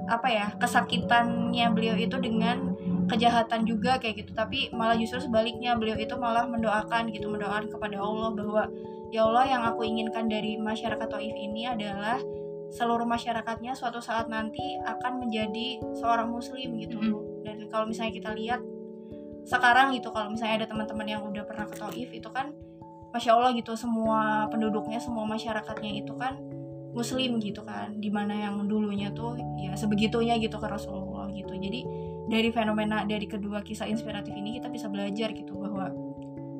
apa 0.08 0.28
ya 0.32 0.46
kesakitannya 0.56 1.68
beliau 1.72 1.96
itu 1.96 2.16
dengan 2.16 2.76
kejahatan 3.08 3.64
juga 3.64 3.96
kayak 3.96 4.24
gitu. 4.24 4.36
Tapi 4.36 4.68
malah 4.76 4.96
justru 5.00 5.24
sebaliknya 5.24 5.72
beliau 5.80 5.96
itu 5.96 6.12
malah 6.20 6.44
mendoakan 6.44 7.08
gitu 7.08 7.32
mendoakan 7.32 7.72
kepada 7.72 7.96
Allah 7.96 8.36
bahwa 8.36 8.62
ya 9.08 9.24
Allah 9.24 9.44
yang 9.48 9.62
aku 9.64 9.88
inginkan 9.88 10.28
dari 10.28 10.60
masyarakat 10.60 11.08
Taif 11.08 11.32
ini 11.32 11.64
adalah 11.64 12.20
seluruh 12.68 13.08
masyarakatnya 13.08 13.72
suatu 13.72 13.98
saat 13.98 14.28
nanti 14.28 14.76
akan 14.84 15.24
menjadi 15.24 15.80
seorang 15.96 16.28
muslim 16.28 16.76
gitu. 16.76 17.00
Mhm. 17.00 17.26
dan 17.46 17.64
kalau 17.72 17.88
misalnya 17.88 18.12
kita 18.12 18.30
lihat 18.36 18.60
sekarang 19.48 19.96
gitu 19.96 20.12
kalau 20.12 20.28
misalnya 20.28 20.64
ada 20.64 20.66
teman-teman 20.68 21.08
yang 21.08 21.24
udah 21.24 21.48
pernah 21.48 21.64
ke 21.64 21.80
Taif 21.80 22.12
itu 22.12 22.28
kan 22.28 22.52
masya 23.08 23.32
Allah 23.32 23.56
gitu 23.56 23.72
semua 23.72 24.44
penduduknya 24.52 25.00
semua 25.00 25.24
masyarakatnya 25.24 26.04
itu 26.04 26.12
kan 26.20 26.36
muslim 26.92 27.40
gitu 27.40 27.64
kan. 27.64 27.96
Di 27.96 28.12
mana 28.12 28.36
yang 28.36 28.64
dulunya 28.68 29.12
tuh 29.12 29.36
ya 29.56 29.72
sebegitunya 29.76 30.36
gitu 30.40 30.56
ke 30.60 30.66
Rasulullah 30.68 31.28
gitu. 31.32 31.56
Jadi 31.56 31.84
dari 32.28 32.48
fenomena 32.52 33.04
dari 33.08 33.24
kedua 33.24 33.64
kisah 33.64 33.88
inspiratif 33.88 34.36
ini 34.36 34.60
kita 34.60 34.68
bisa 34.68 34.90
belajar 34.92 35.32
gitu 35.32 35.56
bahwa 35.56 35.88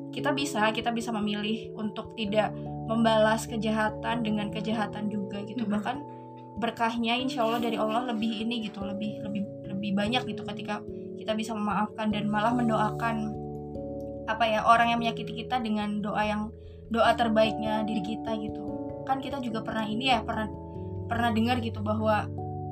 kita 0.09 0.33
bisa 0.33 0.65
kita 0.73 0.89
bisa 0.89 1.13
memilih 1.13 1.73
untuk 1.77 2.17
tidak 2.17 2.49
membalas 2.89 3.45
kejahatan 3.45 4.25
dengan 4.25 4.49
kejahatan 4.49 5.13
juga 5.13 5.45
gitu. 5.45 5.63
Mhm. 5.63 5.71
bahkan 5.71 5.97
berkahnya 6.59 7.15
insya 7.15 7.45
Allah 7.45 7.61
dari 7.61 7.77
Allah 7.79 8.09
lebih 8.09 8.43
ini 8.43 8.67
gitu 8.67 8.83
lebih 8.83 9.23
lebih 9.23 9.47
lebih 9.69 9.91
banyak 9.95 10.27
gitu 10.27 10.43
ketika 10.43 10.83
kita 11.15 11.31
bisa 11.37 11.55
memaafkan 11.55 12.11
dan 12.11 12.27
malah 12.27 12.51
mendoakan 12.51 13.31
apa 14.27 14.43
ya 14.43 14.65
orang 14.67 14.91
yang 14.91 14.99
menyakiti 14.99 15.45
kita 15.45 15.61
dengan 15.61 16.03
doa 16.03 16.19
yang 16.25 16.51
doa 16.89 17.13
terbaiknya 17.15 17.85
diri 17.85 18.01
kita 18.01 18.33
gitu. 18.41 18.65
Kan 19.05 19.21
kita 19.21 19.39
juga 19.39 19.61
pernah 19.63 19.85
ini 19.85 20.09
ya 20.09 20.25
pernah 20.25 20.49
pernah 21.07 21.29
dengar 21.31 21.61
gitu 21.61 21.79
bahwa 21.81 22.27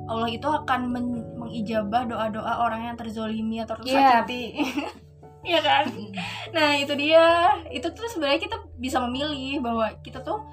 Allah 0.08 0.28
itu 0.32 0.48
akan 0.48 0.80
men- 0.88 1.26
mengijabah 1.36 2.08
doa-doa 2.08 2.64
orang 2.64 2.92
yang 2.92 2.96
terzolimi 2.96 3.60
atau 3.62 3.76
tersakiti. 3.78 4.58
Iya. 5.46 5.60
Kan? 5.68 5.84
Nah 6.52 6.76
itu 6.76 6.92
dia. 6.98 7.56
Itu 7.72 7.88
tuh 7.92 8.08
sebenarnya 8.10 8.40
kita 8.42 8.67
bisa 8.78 9.02
memilih 9.04 9.60
bahwa 9.60 9.90
kita 10.00 10.22
tuh 10.22 10.46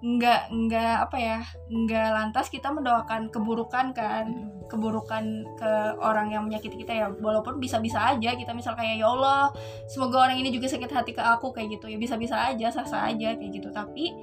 nggak 0.00 0.48
nggak 0.48 0.96
apa 1.04 1.16
ya 1.20 1.38
nggak 1.68 2.08
lantas 2.16 2.48
kita 2.48 2.72
mendoakan 2.72 3.28
keburukan 3.28 3.92
kan 3.92 4.26
keburukan 4.64 5.44
ke 5.60 5.72
orang 5.98 6.30
yang 6.30 6.46
menyakiti 6.46 6.86
kita 6.86 6.92
ya. 6.94 7.06
Walaupun 7.10 7.58
bisa-bisa 7.58 8.14
aja 8.14 8.32
kita 8.38 8.54
misal 8.54 8.78
kayak 8.78 9.02
ya 9.02 9.06
Allah 9.10 9.50
semoga 9.90 10.30
orang 10.30 10.38
ini 10.38 10.54
juga 10.54 10.70
sakit 10.70 10.88
hati 10.88 11.12
ke 11.12 11.20
aku 11.20 11.50
kayak 11.50 11.76
gitu. 11.76 11.90
Ya 11.90 11.98
bisa-bisa 11.98 12.38
aja 12.38 12.70
sah-sah 12.70 13.10
aja 13.10 13.34
kayak 13.34 13.50
gitu. 13.50 13.68
Tapi 13.74 14.14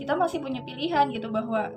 kita 0.00 0.16
masih 0.16 0.40
punya 0.40 0.64
pilihan 0.64 1.12
gitu 1.12 1.28
bahwa 1.28 1.68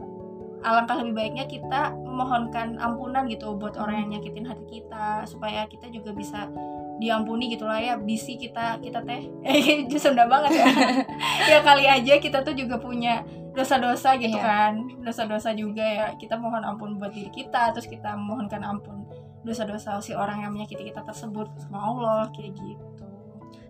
alangkah 0.66 0.98
lebih 0.98 1.14
baiknya 1.14 1.46
kita 1.46 1.94
memohonkan 1.94 2.82
ampunan 2.82 3.30
gitu 3.30 3.54
buat 3.54 3.78
orang 3.78 4.08
yang 4.08 4.18
nyakitin 4.18 4.48
hati 4.50 4.66
kita 4.66 5.28
supaya 5.30 5.70
kita 5.70 5.92
juga 5.94 6.16
bisa 6.16 6.50
diampuni 6.96 7.52
gitu 7.52 7.68
lah 7.68 7.80
ya 7.80 7.94
bisi 8.00 8.40
kita 8.40 8.80
kita 8.80 9.04
teh. 9.04 9.28
Eh 9.48 9.86
Sunda 10.00 10.26
banget 10.28 10.64
ya. 10.64 10.68
Ya 11.52 11.60
kali 11.62 11.86
aja 11.86 12.18
kita 12.18 12.42
tuh 12.42 12.56
juga 12.56 12.80
punya 12.80 13.22
dosa-dosa 13.56 14.16
gitu 14.20 14.36
Iya. 14.36 14.44
kan. 14.44 14.74
Dosa-dosa 15.04 15.52
juga 15.56 15.84
ya. 15.84 16.08
Kita 16.16 16.40
mohon 16.40 16.64
ampun 16.64 16.96
buat 17.00 17.12
diri 17.12 17.32
kita 17.32 17.76
terus 17.76 17.88
kita 17.88 18.16
mohonkan 18.16 18.64
ampun 18.64 19.04
dosa-dosa 19.46 20.02
si 20.02 20.16
orang 20.16 20.42
yang 20.42 20.52
menyakiti 20.56 20.90
kita 20.90 21.04
tersebut. 21.06 21.48
Sama 21.60 21.78
Allah 21.84 22.32
kayak 22.34 22.56
gitu 22.56 22.95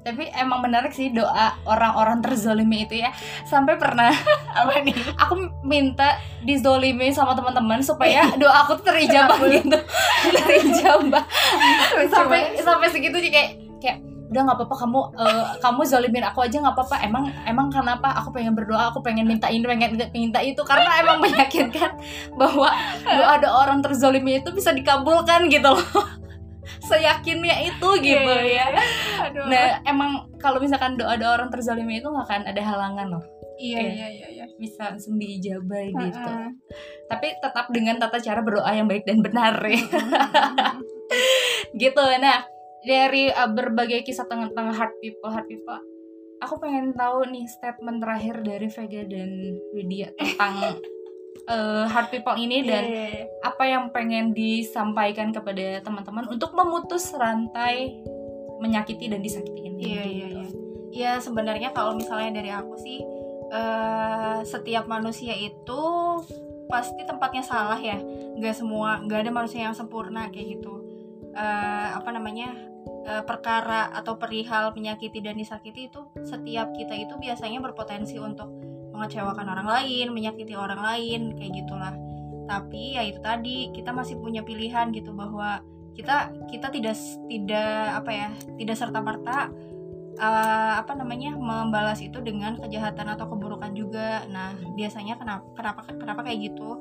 tapi 0.06 0.30
emang 0.38 0.62
menarik 0.62 0.94
sih 0.94 1.10
doa 1.10 1.58
orang-orang 1.66 2.22
terzolimi 2.22 2.86
itu 2.86 3.02
ya. 3.02 3.10
Sampai 3.42 3.82
pernah 3.82 4.14
apa 4.62 4.86
nih 4.86 4.94
aku 5.18 5.66
minta 5.66 6.22
dizolimi 6.46 7.10
sama 7.10 7.34
teman-teman 7.34 7.82
supaya 7.82 8.30
doa 8.42 8.70
aku 8.70 8.78
tuh 8.78 8.94
terijabah 8.94 9.42
gitu. 9.50 9.80
Terijabah 10.38 11.26
sampai 12.14 12.54
sampai 12.62 12.88
segitu 12.94 13.18
sih 13.18 13.34
kayak 13.34 13.58
kayak 13.82 13.98
udah 14.26 14.42
nggak 14.42 14.58
apa-apa 14.58 14.76
kamu 14.78 15.00
eh, 15.22 15.46
kamu 15.62 15.82
zolimin 15.86 16.26
aku 16.30 16.40
aja 16.46 16.62
nggak 16.62 16.76
apa-apa. 16.78 16.96
Emang 17.02 17.26
emang 17.50 17.74
kenapa 17.74 18.14
aku 18.14 18.30
pengen 18.30 18.54
berdoa 18.54 18.94
aku 18.94 19.02
pengen 19.02 19.26
minta 19.26 19.50
ini 19.50 19.66
pengen 19.66 19.98
minta 20.14 20.38
itu 20.46 20.62
karena 20.62 21.02
emang 21.02 21.18
meyakinkan 21.18 21.98
bahwa 22.38 22.70
doa 23.02 23.42
ada 23.42 23.50
orang 23.50 23.82
terzolimi 23.82 24.38
itu 24.38 24.54
bisa 24.54 24.70
dikabulkan 24.70 25.50
gitu 25.50 25.74
loh 25.74 26.25
seyakinnya 26.86 27.56
itu 27.66 27.90
gitu 28.02 28.32
Iya, 28.32 28.66
ya. 28.74 28.84
Aduh. 29.30 29.46
Nah 29.50 29.82
emang 29.86 30.30
kalau 30.42 30.58
misalkan 30.60 31.00
doa 31.00 31.16
ada 31.16 31.34
orang 31.34 31.50
terzolimi 31.50 32.00
itu 32.02 32.08
nggak 32.10 32.26
akan 32.26 32.44
ada 32.50 32.62
halangan 32.62 33.08
loh. 33.18 33.24
Iya 33.56 33.80
iya. 33.80 33.92
iya 33.92 34.08
iya 34.10 34.28
iya. 34.42 34.46
Bisa 34.60 34.92
langsung 34.92 35.16
diijabah 35.16 35.84
gitu. 35.90 36.32
Heeh. 36.32 36.50
tapi 37.06 37.38
tetap 37.38 37.70
dengan 37.70 38.02
tata 38.02 38.18
cara 38.18 38.42
berdoa 38.42 38.72
yang 38.74 38.90
baik 38.90 39.06
dan 39.06 39.22
benar 39.22 39.56
ya. 39.62 39.78
Mm-mm. 39.78 40.82
gitu. 41.82 42.04
Nah 42.20 42.44
dari 42.86 43.30
uh, 43.34 43.50
berbagai 43.50 44.06
kisah 44.06 44.30
tentang 44.30 44.70
hard 44.74 44.94
people 45.02 45.30
hard 45.34 45.50
people 45.50 45.82
aku 46.46 46.62
pengen 46.62 46.94
tahu 46.94 47.26
nih 47.32 47.50
statement 47.50 48.04
terakhir 48.04 48.46
dari 48.46 48.68
Vega 48.70 49.02
dan 49.10 49.32
Widya 49.74 50.14
tentang 50.14 50.78
uh, 51.48 51.86
hard 51.90 52.10
people 52.10 52.36
ini 52.40 52.64
dan 52.66 52.84
Iya. 52.88 53.08
apa 53.44 53.64
yang 53.68 53.84
pengen 53.92 54.32
disampaikan 54.32 55.30
kepada 55.36 55.84
teman-teman 55.84 56.26
untuk 56.32 56.56
memutus 56.56 57.12
rantai 57.14 58.02
menyakiti 58.60 59.12
dan 59.12 59.20
disakiti 59.20 59.68
ini. 59.68 59.82
Iya 59.84 60.04
iya 60.04 60.28
gitu. 60.28 60.40
iya. 60.40 60.48
Iya 60.96 61.12
sebenarnya 61.20 61.70
kalau 61.76 61.92
misalnya 62.00 62.40
dari 62.40 62.52
aku 62.56 62.80
sih 62.80 63.04
eh 63.52 64.40
setiap 64.48 64.88
manusia 64.90 65.36
itu 65.36 65.82
pasti 66.72 67.04
tempatnya 67.06 67.44
salah 67.46 67.78
ya. 67.78 68.00
Gak 68.40 68.56
semua, 68.56 69.04
gak 69.06 69.28
ada 69.28 69.32
manusia 69.32 69.68
yang 69.68 69.76
sempurna 69.76 70.32
kayak 70.32 70.60
gitu. 70.60 70.82
Eh 71.36 71.90
apa 71.94 72.10
namanya 72.16 72.56
perkara 73.06 73.94
atau 73.94 74.18
perihal 74.18 74.74
menyakiti 74.74 75.22
dan 75.22 75.38
disakiti 75.38 75.94
itu 75.94 76.10
setiap 76.26 76.74
kita 76.74 76.98
itu 76.98 77.14
biasanya 77.22 77.62
berpotensi 77.62 78.18
untuk 78.18 78.50
mengecewakan 78.96 79.48
orang 79.52 79.68
lain, 79.68 80.16
menyakiti 80.16 80.56
orang 80.56 80.80
lain 80.80 81.36
kayak 81.36 81.54
gitulah. 81.64 81.94
Tapi 82.48 82.96
ya 82.96 83.04
itu 83.04 83.20
tadi 83.20 83.70
kita 83.76 83.92
masih 83.92 84.18
punya 84.22 84.42
pilihan 84.42 84.90
gitu 84.96 85.12
bahwa 85.12 85.62
kita 85.96 86.32
kita 86.52 86.68
tidak 86.72 86.98
tidak 87.32 88.04
apa 88.04 88.12
ya 88.12 88.30
tidak 88.60 88.76
serta 88.76 89.00
merta 89.00 89.48
apa 90.80 90.96
namanya 90.96 91.36
membalas 91.36 92.00
itu 92.00 92.24
dengan 92.24 92.56
kejahatan 92.56 93.16
atau 93.16 93.28
keburukan 93.32 93.76
juga 93.76 94.24
nah 94.32 94.56
biasanya 94.76 95.20
kenapa 95.20 95.44
kenapa 95.56 95.80
kenapa 95.92 96.22
kayak 96.24 96.52
gitu 96.52 96.80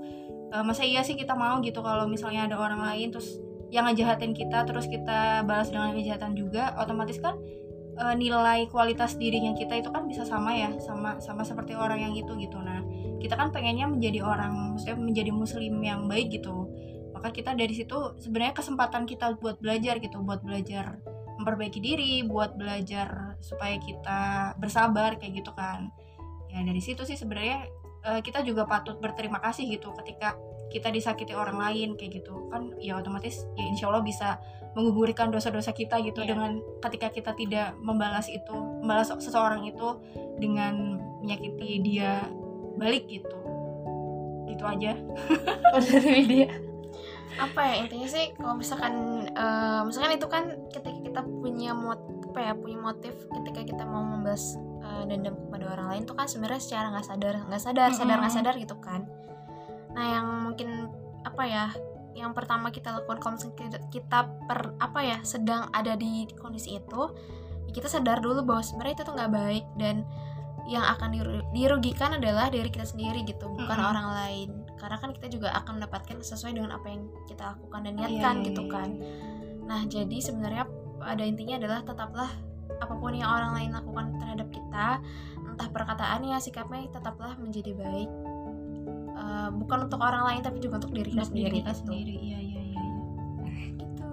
Eh, 0.55 0.63
masa 0.63 0.87
iya 0.87 1.03
sih 1.03 1.19
kita 1.19 1.35
mau 1.35 1.59
gitu 1.67 1.83
kalau 1.83 2.07
misalnya 2.07 2.47
ada 2.47 2.55
orang 2.55 2.79
lain 2.79 3.11
terus 3.11 3.43
yang 3.75 3.91
ngejahatin 3.91 4.31
kita 4.39 4.63
terus 4.63 4.87
kita 4.87 5.43
balas 5.43 5.75
dengan 5.75 5.91
kejahatan 5.99 6.39
juga 6.39 6.79
otomatis 6.79 7.19
kan 7.19 7.35
eh, 7.95 8.15
nilai 8.19 8.67
kualitas 8.71 9.15
dirinya 9.15 9.55
kita 9.55 9.79
itu 9.79 9.91
kan 9.95 10.07
bisa 10.11 10.27
sama 10.27 10.55
ya 10.55 10.71
sama 10.83 11.19
sama 11.23 11.47
seperti 11.47 11.79
orang 11.79 12.03
yang 12.03 12.15
itu 12.15 12.33
gitu. 12.39 12.59
Nah 12.59 12.83
kita 13.23 13.39
kan 13.39 13.55
pengennya 13.55 13.87
menjadi 13.89 14.27
orang 14.27 14.75
maksudnya 14.75 14.99
menjadi 14.99 15.31
muslim 15.31 15.75
yang 15.81 16.07
baik 16.11 16.35
gitu. 16.35 16.69
Maka 17.15 17.31
kita 17.31 17.55
dari 17.55 17.73
situ 17.73 18.19
sebenarnya 18.21 18.55
kesempatan 18.59 19.07
kita 19.07 19.39
buat 19.39 19.63
belajar 19.63 20.03
gitu 20.03 20.21
buat 20.21 20.43
belajar 20.43 20.99
memperbaiki 21.39 21.83
diri 21.83 22.23
buat 22.23 22.55
belajar 22.55 23.39
supaya 23.43 23.77
kita 23.79 24.55
bersabar 24.59 25.19
kayak 25.19 25.45
gitu 25.45 25.53
kan. 25.55 25.91
Ya 26.51 26.63
dari 26.63 26.83
situ 26.83 27.03
sih 27.07 27.19
sebenarnya 27.19 27.67
eh, 28.07 28.21
kita 28.23 28.43
juga 28.43 28.67
patut 28.67 28.99
berterima 28.99 29.39
kasih 29.43 29.67
gitu 29.71 29.95
ketika 30.03 30.35
kita 30.71 30.91
disakiti 30.91 31.35
orang 31.35 31.59
lain 31.59 31.95
kayak 31.95 32.23
gitu. 32.23 32.51
Kan 32.51 32.75
ya 32.79 32.99
otomatis 32.99 33.47
ya 33.55 33.65
insya 33.67 33.91
Allah 33.91 34.03
bisa 34.03 34.39
menggugurkan 34.75 35.31
dosa-dosa 35.31 35.71
kita 35.71 36.03
gitu 36.03 36.23
Iya. 36.23 36.35
dengan 36.35 36.51
ketika 36.83 37.09
kita 37.11 37.31
tidak 37.35 37.79
membalas 37.79 38.27
itu 38.27 38.55
membalas 38.83 39.11
seseorang 39.11 39.63
itu 39.65 39.99
dengan 40.39 40.99
menyakiti 41.23 41.79
dia 41.81 42.27
balik 42.75 43.07
gitu 43.07 43.39
gitu 44.45 44.65
aja 44.67 44.93
Oh, 45.73 45.81
dari 45.81 46.11
Widya. 46.23 46.49
apa 47.35 47.61
ya 47.67 47.75
intinya 47.83 48.07
sih 48.07 48.31
kalau 48.39 48.55
misalkan 48.55 48.95
eh, 49.27 49.81
misalkan 49.83 50.13
itu 50.15 50.27
kan 50.31 50.45
ketika 50.71 50.99
kita 51.03 51.21
punya 51.23 51.75
mot 51.75 51.99
apa 52.31 52.39
ya 52.39 52.53
punya 52.55 52.79
motif 52.79 53.11
ketika 53.31 53.63
kita 53.67 53.83
mau 53.83 54.03
membalas 54.07 54.55
eh, 54.83 55.03
dendam 55.07 55.35
kepada 55.35 55.71
orang 55.75 55.87
lain 55.91 56.03
tuh 56.07 56.15
kan 56.15 56.31
sebenarnya 56.31 56.63
secara 56.63 56.95
nggak 56.95 57.07
sadar 57.07 57.35
nggak 57.51 57.63
sadar 57.63 57.91
sadar 57.91 58.17
nggak 58.23 58.35
sadar 58.35 58.55
gitu 58.55 58.77
kan 58.79 59.03
nah 59.95 60.07
yang 60.19 60.27
mungkin 60.47 60.91
apa 61.23 61.43
ya 61.43 61.65
yang 62.15 62.31
pertama 62.31 62.71
kita 62.71 62.95
lakukan 62.95 63.19
kalau 63.19 63.35
misalkan 63.35 63.75
kita, 63.91 64.31
per 64.47 64.73
apa 64.79 65.01
ya 65.03 65.19
sedang 65.27 65.67
ada 65.75 65.99
di 65.99 66.31
kondisi 66.39 66.79
itu 66.79 67.03
ya 67.67 67.73
kita 67.75 67.91
sadar 67.91 68.23
dulu 68.23 68.47
bahwa 68.47 68.63
sebenarnya 68.63 68.95
itu 68.99 69.05
tuh 69.05 69.15
nggak 69.19 69.33
baik 69.35 69.65
dan 69.77 70.07
yang 70.65 70.85
akan 70.85 71.13
diru- 71.13 71.45
dirugikan 71.53 72.17
adalah 72.17 72.49
diri 72.49 72.73
kita 72.73 72.89
sendiri 72.89 73.21
gitu 73.29 73.53
bukan 73.53 73.77
Mm-mm. 73.77 73.91
orang 73.93 74.09
lain 74.17 74.49
karena 74.81 74.97
kan 74.97 75.11
kita 75.13 75.29
juga 75.29 75.53
akan 75.53 75.77
mendapatkan 75.81 76.17
sesuai 76.25 76.57
dengan 76.57 76.73
apa 76.73 76.87
yang 76.89 77.03
kita 77.29 77.53
lakukan 77.57 77.81
dan 77.85 77.93
niatkan 78.01 78.35
Iya, 78.41 78.45
gitu 78.49 78.63
iya, 78.65 78.73
kan 78.73 78.89
iya. 78.97 79.09
nah 79.65 79.81
jadi 79.85 80.17
sebenarnya 80.25 80.65
pada 80.97 81.23
intinya 81.25 81.61
adalah 81.61 81.81
tetaplah 81.85 82.31
apa 82.81 82.95
pun 82.97 83.13
yang 83.13 83.29
orang 83.29 83.53
lain 83.61 83.71
lakukan 83.77 84.07
terhadap 84.17 84.49
kita 84.49 84.89
entah 85.45 85.69
perkataannya 85.69 86.37
sikapnya 86.41 86.89
tetaplah 86.89 87.37
menjadi 87.37 87.77
baik 87.77 88.11
Eh, 89.25 89.49
bukan 89.57 89.89
untuk 89.89 90.01
orang 90.05 90.23
lain 90.29 90.41
tapi 90.45 90.61
juga 90.61 90.77
untuk 90.77 90.93
diri 90.93 91.09
kita 91.09 91.25
sendiri 91.25 91.49
diri 91.49 91.59
kita 91.65 91.73
gitu. 91.73 91.81
sendiri 91.81 92.15
iya 92.21 92.39
iya 92.45 92.61
iya 92.61 92.63
iya. 92.77 92.93
gitu 93.73 94.05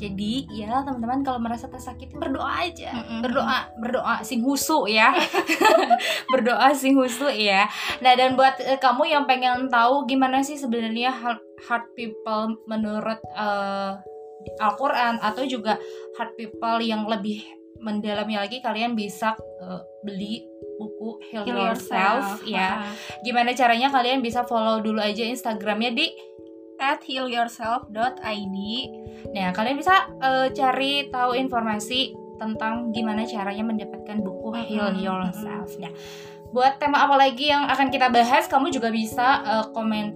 Jadi 0.00 0.32
ya 0.48 0.80
teman-teman 0.82 1.20
kalau 1.22 1.38
merasa 1.44 1.68
tersakiti 1.68 2.16
berdoa 2.16 2.48
aja. 2.48 2.88
Mm-mm. 2.88 3.20
Berdoa, 3.20 3.68
berdoa 3.78 4.14
sing 4.24 4.40
husu 4.40 4.88
ya. 4.88 5.12
berdoa 6.32 6.72
sing 6.72 6.96
husu 6.96 7.28
ya. 7.28 7.68
Nah, 8.00 8.16
dan 8.16 8.32
buat 8.32 8.56
eh, 8.64 8.80
kamu 8.80 9.12
yang 9.12 9.28
pengen 9.28 9.68
tahu 9.68 10.08
gimana 10.08 10.40
sih 10.40 10.56
sebenarnya 10.56 11.12
hard, 11.12 11.44
hard 11.68 11.84
people 11.92 12.56
menurut 12.64 13.20
eh, 13.36 13.92
Al-Qur'an 14.64 15.20
atau 15.20 15.44
juga 15.44 15.76
hard 16.16 16.32
people 16.34 16.80
yang 16.80 17.04
lebih 17.04 17.44
mendalami 17.84 18.40
lagi 18.40 18.64
kalian 18.64 18.96
bisa 18.96 19.36
eh, 19.36 19.80
beli 20.00 20.40
buku 20.80 21.20
Heal, 21.28 21.44
Heal 21.44 21.58
Yourself, 21.68 22.40
ya. 22.48 22.88
Gimana 23.20 23.52
caranya 23.52 23.92
kalian 23.92 24.24
bisa 24.24 24.48
follow 24.48 24.80
dulu 24.80 24.96
aja 24.96 25.28
Instagramnya 25.28 25.92
di 25.92 26.08
at 26.80 27.04
healyourself.id 27.04 28.56
Nah, 29.36 29.52
kalian 29.52 29.76
bisa 29.76 30.08
eh, 30.24 30.48
cari 30.56 31.12
tahu 31.12 31.36
informasi 31.36 32.16
tentang 32.40 32.88
gimana 32.96 33.28
caranya 33.28 33.68
mendapatkan 33.68 34.16
buku 34.24 34.48
Mm-mm, 34.56 34.64
Heal 34.64 34.90
Yourself. 34.96 35.76
Nah, 35.76 35.92
buat 36.56 36.80
tema 36.80 37.04
apa 37.04 37.20
lagi 37.20 37.52
yang 37.52 37.68
akan 37.68 37.92
kita 37.92 38.08
bahas, 38.08 38.48
kamu 38.48 38.72
juga 38.72 38.88
bisa 38.88 39.44
eh, 39.44 39.66
komen 39.76 40.06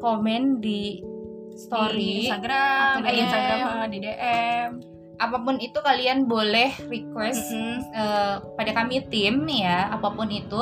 komen 0.00 0.64
di 0.64 1.04
di 1.04 1.60
story 1.60 2.26
Instagram, 2.26 2.98
atau 2.98 3.00
eh, 3.04 3.12
di 3.12 3.18
Instagram 3.20 3.58
DM. 3.60 3.68
eh, 3.68 3.88
di 3.92 3.98
DM. 4.00 4.93
Apa 5.14 5.36
pun 5.40 5.56
itu 5.62 5.78
kalian 5.78 6.26
boleh 6.26 6.74
request 6.90 7.54
Mm-mm. 7.54 7.78
eh, 7.94 8.36
pada 8.58 8.70
kami 8.74 9.06
tim 9.06 9.46
ya 9.46 9.90
apa 9.94 10.10
pun 10.10 10.26
itu 10.26 10.58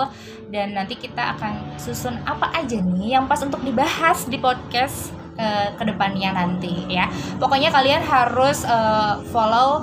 dan 0.52 0.76
nanti 0.76 1.00
kita 1.00 1.36
akan 1.36 1.80
susun 1.80 2.20
apa 2.28 2.52
aja 2.52 2.80
nih 2.80 3.16
yang 3.16 3.24
pas 3.24 3.40
untuk 3.40 3.64
dibahas 3.64 4.28
di 4.28 4.36
podcast 4.36 5.12
eh, 5.40 5.72
ke 5.72 5.84
depannya 5.88 6.36
nanti 6.36 6.84
ya 6.88 7.08
pokoknya 7.40 7.72
kalian 7.72 8.04
harus 8.04 8.64
eh, 8.68 9.14
follow 9.32 9.80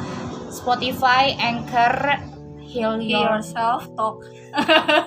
Spotify 0.50 1.34
Anchor 1.38 2.18
Heal 2.70 3.02
Heal 3.02 3.10
Your 3.10 3.42
yourself 3.42 3.90
talk. 3.98 4.22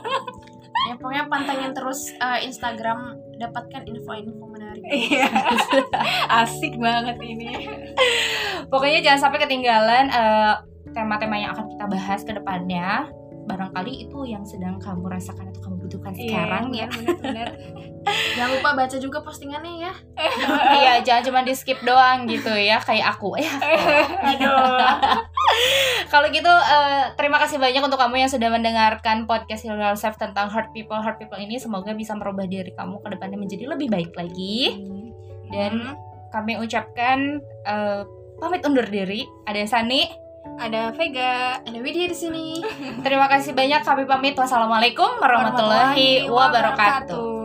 ya 0.91 0.99
pokoknya 0.99 1.31
pantengin 1.31 1.71
terus 1.71 2.11
eh, 2.19 2.43
Instagram 2.47 3.23
dapatkan 3.39 3.87
info-info 3.87 4.52
Iya. 4.83 5.29
Asik 6.43 6.75
banget 6.79 7.17
ini. 7.23 7.69
pokoknya 8.67 8.99
jangan 9.05 9.21
sampai 9.29 9.39
ketinggalan 9.45 10.11
eh, 10.11 10.55
tema-tema 10.91 11.37
yang 11.39 11.55
akan 11.55 11.67
kita 11.71 11.85
bahas 11.87 12.21
ke 12.27 12.33
depannya 12.35 13.07
barangkali 13.43 14.07
itu 14.07 14.23
yang 14.23 14.47
sedang 14.47 14.79
kamu 14.79 15.11
rasakan 15.11 15.51
atau 15.51 15.61
kamu 15.61 15.77
butuhkan 15.83 16.15
sekarang 16.15 16.71
ya. 16.71 16.87
benar 17.19 17.51
jangan 18.37 18.51
lupa 18.55 18.71
baca 18.77 18.97
juga 18.97 19.19
postingannya 19.21 19.75
ya. 19.83 19.93
Iya 20.79 20.93
jangan 21.03 21.23
cuma 21.27 21.41
di 21.43 21.53
skip 21.53 21.79
doang 21.83 22.27
gitu 22.27 22.51
ya. 22.51 22.79
Kayak 22.79 23.15
aku 23.15 23.35
ya. 23.37 23.51
Aduh. 24.31 24.95
kalau 26.07 26.27
gitu 26.29 26.49
eh, 26.49 27.05
terima 27.15 27.39
kasih 27.39 27.59
banyak 27.59 27.79
untuk 27.79 27.99
kamu 27.99 28.23
yang 28.23 28.31
sudah 28.31 28.49
mendengarkan 28.49 29.25
podcast 29.25 29.63
Heal 29.63 29.77
Yourself 29.77 30.17
tentang 30.17 30.47
hard 30.49 30.71
people. 30.73 30.97
Hard 30.97 31.19
people 31.19 31.39
ini 31.39 31.59
semoga 31.59 31.93
bisa 31.93 32.15
merubah 32.15 32.45
diri 32.45 32.71
kamu 32.73 33.01
ke 33.01 33.09
depannya 33.11 33.39
menjadi 33.39 33.65
lebih 33.69 33.89
baik 33.89 34.13
lagi. 34.15 34.87
Dan 35.49 35.73
Hmm. 35.85 35.97
kami 36.31 36.57
ucapkan 36.57 37.39
eh, 37.65 38.03
pamit 38.39 38.63
undur 38.63 38.87
diri. 38.87 39.23
Ada 39.45 39.67
Sani 39.69 40.09
ada 40.59 40.93
Vega. 40.95 41.61
ada 41.63 41.79
Widya 41.79 42.09
di 42.09 42.17
sini 42.17 42.49
terima 43.05 43.29
kasih 43.29 43.53
banyak 43.53 43.83
kami 43.85 44.05
pamit 44.09 44.35
wassalamualaikum 44.39 45.21
warahmatullahi 45.21 46.27
wabarakatuh 46.29 47.42